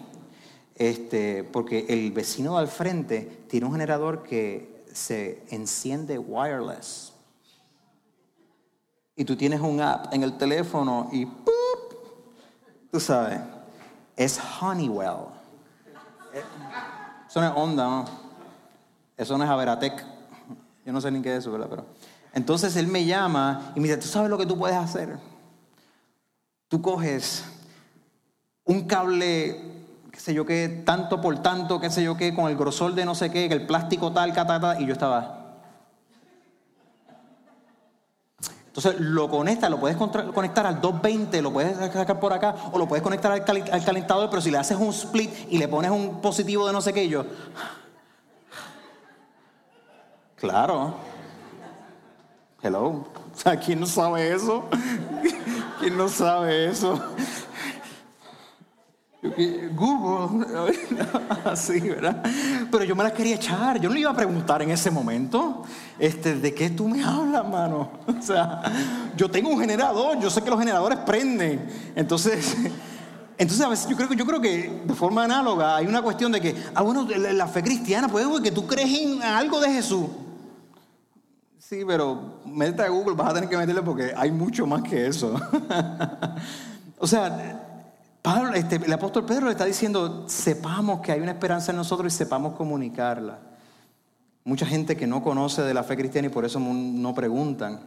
Este, 0.75 1.43
porque 1.43 1.85
el 1.89 2.11
vecino 2.11 2.57
al 2.57 2.67
frente 2.67 3.45
tiene 3.47 3.65
un 3.65 3.73
generador 3.73 4.23
que 4.23 4.83
se 4.91 5.43
enciende 5.49 6.17
wireless. 6.17 7.13
Y 9.15 9.25
tú 9.25 9.35
tienes 9.35 9.61
un 9.61 9.79
app 9.81 10.13
en 10.13 10.23
el 10.23 10.37
teléfono 10.37 11.09
y 11.11 11.25
¡pup! 11.25 11.53
tú 12.91 12.99
sabes, 12.99 13.39
es 14.15 14.39
Honeywell. 14.61 15.27
Eso 17.27 17.41
no 17.41 17.47
es 17.47 17.53
onda, 17.55 17.85
¿no? 17.85 18.05
Eso 19.17 19.37
no 19.37 19.43
es 19.43 19.49
Averatec. 19.49 20.05
Yo 20.85 20.91
no 20.91 20.99
sé 20.99 21.11
ni 21.11 21.21
qué 21.21 21.31
es 21.31 21.39
eso, 21.39 21.51
¿verdad? 21.51 21.67
Pero, 21.69 21.85
entonces 22.33 22.75
él 22.75 22.87
me 22.87 23.05
llama 23.05 23.71
y 23.75 23.79
me 23.79 23.87
dice, 23.87 23.99
¿tú 23.99 24.07
sabes 24.07 24.29
lo 24.29 24.37
que 24.37 24.45
tú 24.45 24.57
puedes 24.57 24.75
hacer? 24.75 25.17
Tú 26.67 26.81
coges 26.81 27.43
un 28.63 28.87
cable 28.87 29.82
qué 30.13 30.19
sé 30.19 30.33
yo 30.35 30.45
qué, 30.45 30.83
tanto 30.85 31.19
por 31.19 31.39
tanto, 31.39 31.79
qué 31.79 31.89
sé 31.89 32.03
yo 32.03 32.15
qué, 32.15 32.35
con 32.35 32.47
el 32.47 32.55
grosor 32.55 32.93
de 32.93 33.03
no 33.03 33.15
sé 33.15 33.31
qué, 33.31 33.47
el 33.47 33.65
plástico 33.65 34.13
tal, 34.13 34.31
catata, 34.31 34.79
y 34.79 34.85
yo 34.85 34.93
estaba. 34.93 35.39
Entonces 38.67 38.99
lo 38.99 39.27
conectas, 39.27 39.71
lo 39.71 39.79
puedes 39.79 39.97
conectar 39.97 40.67
al 40.67 40.79
220, 40.79 41.41
lo 41.41 41.51
puedes 41.51 41.77
sacar 41.93 42.19
por 42.19 42.31
acá, 42.31 42.53
o 42.71 42.77
lo 42.77 42.87
puedes 42.87 43.01
conectar 43.01 43.31
al, 43.31 43.43
calentador, 43.43 44.29
pero 44.29 44.41
si 44.41 44.51
le 44.51 44.59
haces 44.59 44.77
un 44.77 44.89
split 44.89 45.31
y 45.49 45.57
le 45.57 45.67
pones 45.67 45.89
un 45.89 46.21
positivo 46.21 46.67
de 46.67 46.73
no 46.73 46.81
sé 46.81 46.93
qué, 46.93 47.09
yo. 47.09 47.25
Claro. 50.35 50.93
Hello. 52.61 53.07
¿quién 53.65 53.79
no 53.79 53.87
sabe 53.87 54.31
eso? 54.31 54.69
¿Quién 55.79 55.97
no 55.97 56.07
sabe 56.07 56.67
eso? 56.67 57.01
Google, 59.75 60.45
así, 61.45 61.79
¿verdad? 61.79 62.23
Pero 62.71 62.83
yo 62.83 62.95
me 62.95 63.03
las 63.03 63.13
quería 63.13 63.35
echar, 63.35 63.79
yo 63.79 63.89
no 63.89 63.95
le 63.95 64.01
iba 64.01 64.11
a 64.11 64.15
preguntar 64.15 64.61
en 64.61 64.71
ese 64.71 64.91
momento, 64.91 65.63
este, 65.99 66.35
¿de 66.35 66.53
qué 66.53 66.69
tú 66.69 66.87
me 66.87 67.03
hablas, 67.03 67.47
mano? 67.47 67.91
O 68.19 68.21
sea, 68.25 68.61
yo 69.17 69.29
tengo 69.29 69.49
un 69.49 69.59
generador, 69.59 70.19
yo 70.19 70.29
sé 70.29 70.41
que 70.41 70.49
los 70.49 70.59
generadores 70.59 70.99
prenden, 70.99 71.67
entonces, 71.95 72.55
entonces 73.37 73.65
a 73.65 73.69
veces 73.69 73.87
yo 73.87 73.97
creo, 73.97 74.13
yo 74.13 74.25
creo 74.25 74.39
que 74.39 74.81
de 74.85 74.93
forma 74.93 75.25
análoga 75.25 75.75
hay 75.75 75.87
una 75.87 76.01
cuestión 76.01 76.31
de 76.31 76.39
que, 76.39 76.55
ah, 76.73 76.81
bueno, 76.81 77.07
la 77.07 77.47
fe 77.47 77.61
cristiana, 77.61 78.07
pues, 78.07 78.25
que 78.41 78.51
tú 78.51 78.65
crees 78.65 78.99
en 78.99 79.21
algo 79.23 79.59
de 79.59 79.69
Jesús. 79.69 80.05
Sí, 81.57 81.83
pero 81.87 82.41
métete 82.45 82.83
a 82.83 82.89
Google, 82.89 83.15
vas 83.15 83.31
a 83.31 83.33
tener 83.33 83.49
que 83.49 83.57
meterle 83.57 83.81
porque 83.81 84.13
hay 84.15 84.31
mucho 84.31 84.65
más 84.67 84.83
que 84.83 85.07
eso. 85.07 85.33
o 86.99 87.07
sea, 87.07 87.62
Pablo, 88.23 88.53
este, 88.53 88.77
el 88.77 88.93
apóstol 88.93 89.25
Pedro 89.25 89.47
le 89.47 89.51
está 89.51 89.65
diciendo, 89.65 90.29
sepamos 90.29 91.01
que 91.01 91.11
hay 91.11 91.19
una 91.19 91.33
esperanza 91.33 91.73
en 91.73 91.75
nosotros 91.75 92.13
y 92.13 92.15
sepamos 92.15 92.55
comunicarla. 92.55 93.37
Mucha 94.45 94.65
gente 94.65 94.95
que 94.95 95.05
no 95.05 95.21
conoce 95.21 95.61
de 95.61 95.73
la 95.73 95.83
fe 95.83 95.97
cristiana 95.97 96.29
y 96.29 96.31
por 96.31 96.45
eso 96.45 96.57
no 96.57 97.13
preguntan, 97.13 97.81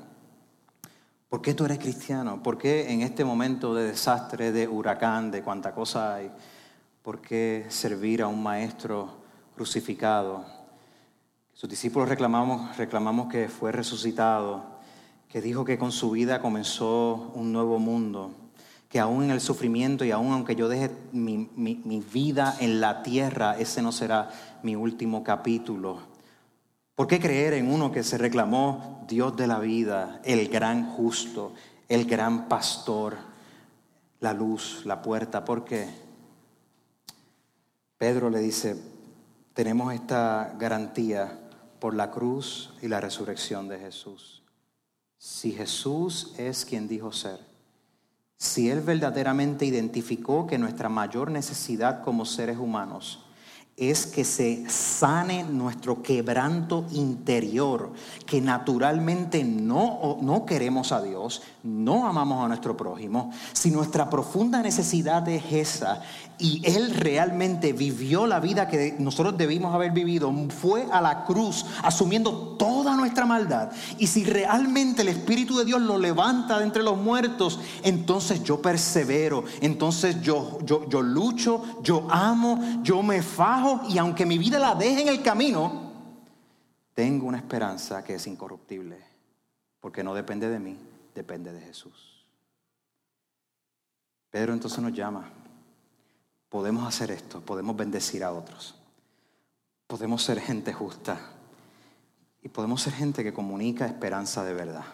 ¿por 1.31 1.41
qué 1.41 1.55
tú 1.55 1.65
eres 1.65 1.79
cristiano? 1.79 2.43
¿Por 2.43 2.59
qué 2.59 2.93
en 2.93 3.01
este 3.01 3.25
momento 3.25 3.75
de 3.75 3.87
desastre, 3.87 4.53
de 4.53 4.69
huracán, 4.69 5.31
de 5.31 5.43
cuánta 5.43 5.73
cosa 5.73 6.17
hay? 6.17 6.31
¿Por 7.01 7.23
qué 7.23 7.65
servir 7.71 8.21
a 8.21 8.27
un 8.27 8.43
maestro 8.43 9.17
crucificado? 9.55 10.45
Sus 11.55 11.71
discípulos 11.71 12.11
reclamamos, 12.11 12.77
reclamamos 12.77 13.33
que 13.33 13.49
fue 13.49 13.73
resucitado, 13.73 14.81
que 15.31 15.41
dijo 15.41 15.65
que 15.65 15.79
con 15.79 15.93
su 15.93 16.11
vida 16.11 16.43
comenzó 16.43 17.33
un 17.35 17.55
nuevo 17.55 17.79
mundo 17.79 18.46
que 18.97 19.01
aún 19.01 19.25
en 19.25 19.31
el 19.31 19.43
sufrimiento 19.43 20.07
y 20.07 20.11
aún 20.11 20.33
aunque 20.33 20.57
yo 20.57 20.71
deje 20.71 20.91
mi, 21.13 21.51
mi 21.55 22.01
vida 22.01 22.57
en 22.61 22.81
la 22.81 23.03
tierra, 23.03 23.59
ese 23.59 23.83
no 23.83 23.93
será 23.93 24.31
mi 24.63 24.75
último 24.75 25.23
capítulo. 25.23 25.99
¿Por 26.95 27.07
qué 27.07 27.21
creer 27.21 27.53
en 27.53 27.71
uno 27.71 27.93
que 27.93 28.03
se 28.03 28.17
reclamó 28.17 29.05
Dios 29.07 29.37
de 29.37 29.49
la 29.49 29.59
vida, 29.59 30.23
el 30.25 30.49
gran 30.49 30.89
justo, 30.93 31.53
el 31.91 32.07
gran 32.07 32.49
pastor, 32.49 33.19
la 34.21 34.33
luz, 34.33 34.81
la 34.87 35.03
puerta? 35.03 35.45
¿Por 35.45 35.67
qué? 35.67 35.91
Pedro 37.99 38.31
le 38.31 38.39
dice, 38.39 38.83
tenemos 39.53 39.93
esta 39.93 40.55
garantía 40.59 41.39
por 41.81 41.93
la 41.93 42.11
cruz 42.11 42.73
y 42.81 42.89
la 42.89 43.03
resurrección 43.03 43.69
de 43.69 43.79
Jesús. 43.79 44.43
Si 45.19 45.53
Jesús 45.53 46.33
es 46.39 46.65
quien 46.65 46.89
dijo 46.89 47.13
ser, 47.13 47.56
si 48.39 48.71
Él 48.71 48.81
verdaderamente 48.81 49.65
identificó 49.65 50.47
que 50.47 50.59
nuestra 50.59 50.89
mayor 50.89 51.31
necesidad 51.31 52.03
como 52.03 52.25
seres 52.25 52.59
humanos 52.59 53.27
es 53.77 54.07
que 54.07 54.25
se 54.25 54.69
sane 54.71 55.45
nuestro 55.45 56.03
quebranto 56.03 56.87
interior, 56.93 57.93
que 58.25 58.41
naturalmente 58.41 59.45
no, 59.45 60.17
no 60.23 60.47
queremos 60.47 60.93
a 60.93 61.03
Dios, 61.03 61.43
no 61.63 62.07
amamos 62.07 62.43
a 62.43 62.49
nuestro 62.49 62.75
prójimo, 62.75 63.31
si 63.53 63.71
nuestra 63.71 64.09
profunda 64.09 64.63
necesidad 64.63 65.29
es 65.29 65.45
esa 65.53 66.03
y 66.39 66.61
Él 66.65 66.95
realmente 66.95 67.73
vivió 67.73 68.27
la 68.27 68.41
vida 68.41 68.69
que 68.69 68.95
nosotros 68.99 69.37
debimos 69.39 69.75
haber 69.75 69.93
vivido, 69.93 70.33
fue 70.51 70.87
a 70.93 71.01
la 71.01 71.25
cruz 71.25 71.65
asumiendo 71.83 72.57
toda 72.59 72.95
nuestra 72.97 73.25
maldad. 73.25 73.73
Y 73.99 74.07
si 74.07 74.25
realmente 74.25 75.03
el 75.03 75.09
Espíritu 75.09 75.57
de 75.57 75.65
Dios 75.65 75.81
lo 75.81 75.99
levanta 75.99 76.59
de 76.59 76.65
entre 76.65 76.83
los 76.83 76.99
muertos, 76.99 77.59
entonces 77.83 78.43
yo 78.43 78.61
persevero, 78.61 79.45
entonces 79.61 80.21
yo, 80.21 80.59
yo, 80.65 80.87
yo 80.89 81.01
lucho, 81.01 81.63
yo 81.83 82.07
amo, 82.11 82.83
yo 82.83 83.03
me 83.03 83.23
fajo 83.23 83.83
y 83.89 83.99
aunque 83.99 84.27
mi 84.27 84.37
vida 84.37 84.59
la 84.59 84.75
deje 84.75 85.03
en 85.03 85.09
el 85.09 85.23
camino, 85.23 85.93
tengo 86.93 87.27
una 87.27 87.39
esperanza 87.39 88.05
que 88.05 88.15
es 88.15 88.27
incorruptible, 88.27 88.99
porque 89.81 90.05
no 90.05 90.15
depende 90.15 90.49
de 90.49 90.59
mí, 90.59 90.77
depende 91.15 91.53
de 91.53 91.61
Jesús. 91.61 92.27
Pedro 94.31 94.53
entonces 94.53 94.81
nos 94.81 94.93
llama 94.93 95.31
podemos 96.57 96.89
hacer 96.89 97.11
esto, 97.11 97.43
podemos 97.43 97.77
bendecir 97.77 98.25
a 98.25 98.33
otros, 98.33 98.75
podemos 99.87 100.23
ser 100.23 100.41
gente 100.41 100.73
justa 100.73 101.21
y 102.43 102.49
podemos 102.49 102.81
ser 102.81 102.95
gente 102.95 103.23
que 103.23 103.35
comunica 103.35 103.85
esperanza 103.85 104.43
de 104.43 104.55
verdad. 104.55 104.87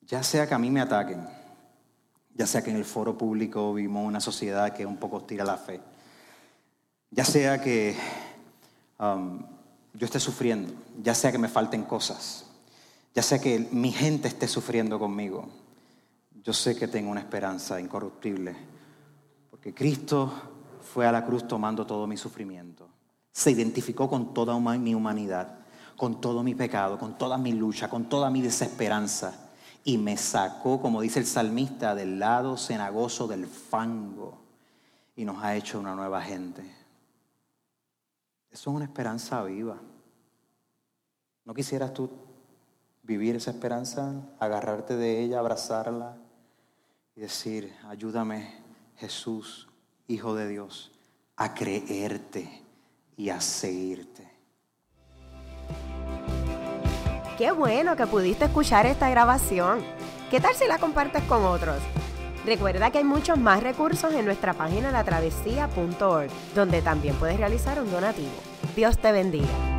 Ya 0.00 0.24
sea 0.24 0.48
que 0.48 0.54
a 0.54 0.58
mí 0.58 0.68
me 0.68 0.80
ataquen, 0.80 1.24
ya 2.34 2.48
sea 2.48 2.60
que 2.60 2.70
en 2.70 2.76
el 2.76 2.84
foro 2.84 3.16
público 3.16 3.72
vimos 3.72 4.04
una 4.04 4.18
sociedad 4.18 4.74
que 4.74 4.84
un 4.84 4.96
poco 4.96 5.22
tira 5.22 5.44
la 5.44 5.56
fe, 5.56 5.80
ya 7.12 7.24
sea 7.24 7.60
que 7.60 7.96
um, 8.98 9.44
yo 9.94 10.06
esté 10.06 10.18
sufriendo, 10.18 10.74
ya 11.00 11.14
sea 11.14 11.30
que 11.30 11.38
me 11.38 11.48
falten 11.48 11.84
cosas, 11.84 12.46
ya 13.14 13.22
sea 13.22 13.38
que 13.38 13.60
mi 13.70 13.92
gente 13.92 14.26
esté 14.26 14.48
sufriendo 14.48 14.98
conmigo, 14.98 15.48
yo 16.42 16.52
sé 16.52 16.74
que 16.74 16.88
tengo 16.88 17.12
una 17.12 17.20
esperanza 17.20 17.80
incorruptible 17.80 18.71
que 19.62 19.72
Cristo 19.72 20.30
fue 20.92 21.06
a 21.06 21.12
la 21.12 21.24
cruz 21.24 21.46
tomando 21.46 21.86
todo 21.86 22.06
mi 22.06 22.16
sufrimiento. 22.16 22.88
Se 23.30 23.52
identificó 23.52 24.10
con 24.10 24.34
toda 24.34 24.58
mi 24.58 24.94
humanidad, 24.94 25.60
con 25.96 26.20
todo 26.20 26.42
mi 26.42 26.54
pecado, 26.54 26.98
con 26.98 27.16
toda 27.16 27.38
mi 27.38 27.52
lucha, 27.52 27.88
con 27.88 28.08
toda 28.08 28.28
mi 28.28 28.42
desesperanza. 28.42 29.50
Y 29.84 29.98
me 29.98 30.16
sacó, 30.16 30.80
como 30.80 31.00
dice 31.00 31.20
el 31.20 31.26
salmista, 31.26 31.94
del 31.94 32.18
lado 32.18 32.56
cenagoso 32.56 33.28
del 33.28 33.46
fango. 33.46 34.42
Y 35.14 35.24
nos 35.24 35.42
ha 35.42 35.54
hecho 35.54 35.78
una 35.78 35.94
nueva 35.94 36.20
gente. 36.20 36.62
Eso 38.50 38.70
es 38.70 38.76
una 38.76 38.84
esperanza 38.84 39.42
viva. 39.44 39.80
¿No 41.44 41.54
quisieras 41.54 41.94
tú 41.94 42.10
vivir 43.02 43.36
esa 43.36 43.50
esperanza, 43.50 44.12
agarrarte 44.38 44.96
de 44.96 45.22
ella, 45.22 45.38
abrazarla 45.38 46.16
y 47.16 47.20
decir, 47.20 47.74
ayúdame 47.88 48.61
Jesús, 48.96 49.68
Hijo 50.08 50.34
de 50.34 50.48
Dios, 50.48 50.92
a 51.36 51.54
creerte 51.54 52.62
y 53.16 53.30
a 53.30 53.40
seguirte. 53.40 54.30
Qué 57.38 57.50
bueno 57.50 57.96
que 57.96 58.06
pudiste 58.06 58.44
escuchar 58.44 58.86
esta 58.86 59.08
grabación. 59.08 59.80
¿Qué 60.30 60.40
tal 60.40 60.54
si 60.54 60.66
la 60.66 60.78
compartes 60.78 61.22
con 61.24 61.44
otros? 61.44 61.78
Recuerda 62.44 62.90
que 62.90 62.98
hay 62.98 63.04
muchos 63.04 63.38
más 63.38 63.62
recursos 63.62 64.12
en 64.12 64.24
nuestra 64.24 64.52
página 64.52 64.90
latravesía.org, 64.90 66.30
donde 66.54 66.82
también 66.82 67.14
puedes 67.16 67.36
realizar 67.36 67.80
un 67.80 67.90
donativo. 67.90 68.32
Dios 68.74 68.98
te 68.98 69.12
bendiga. 69.12 69.71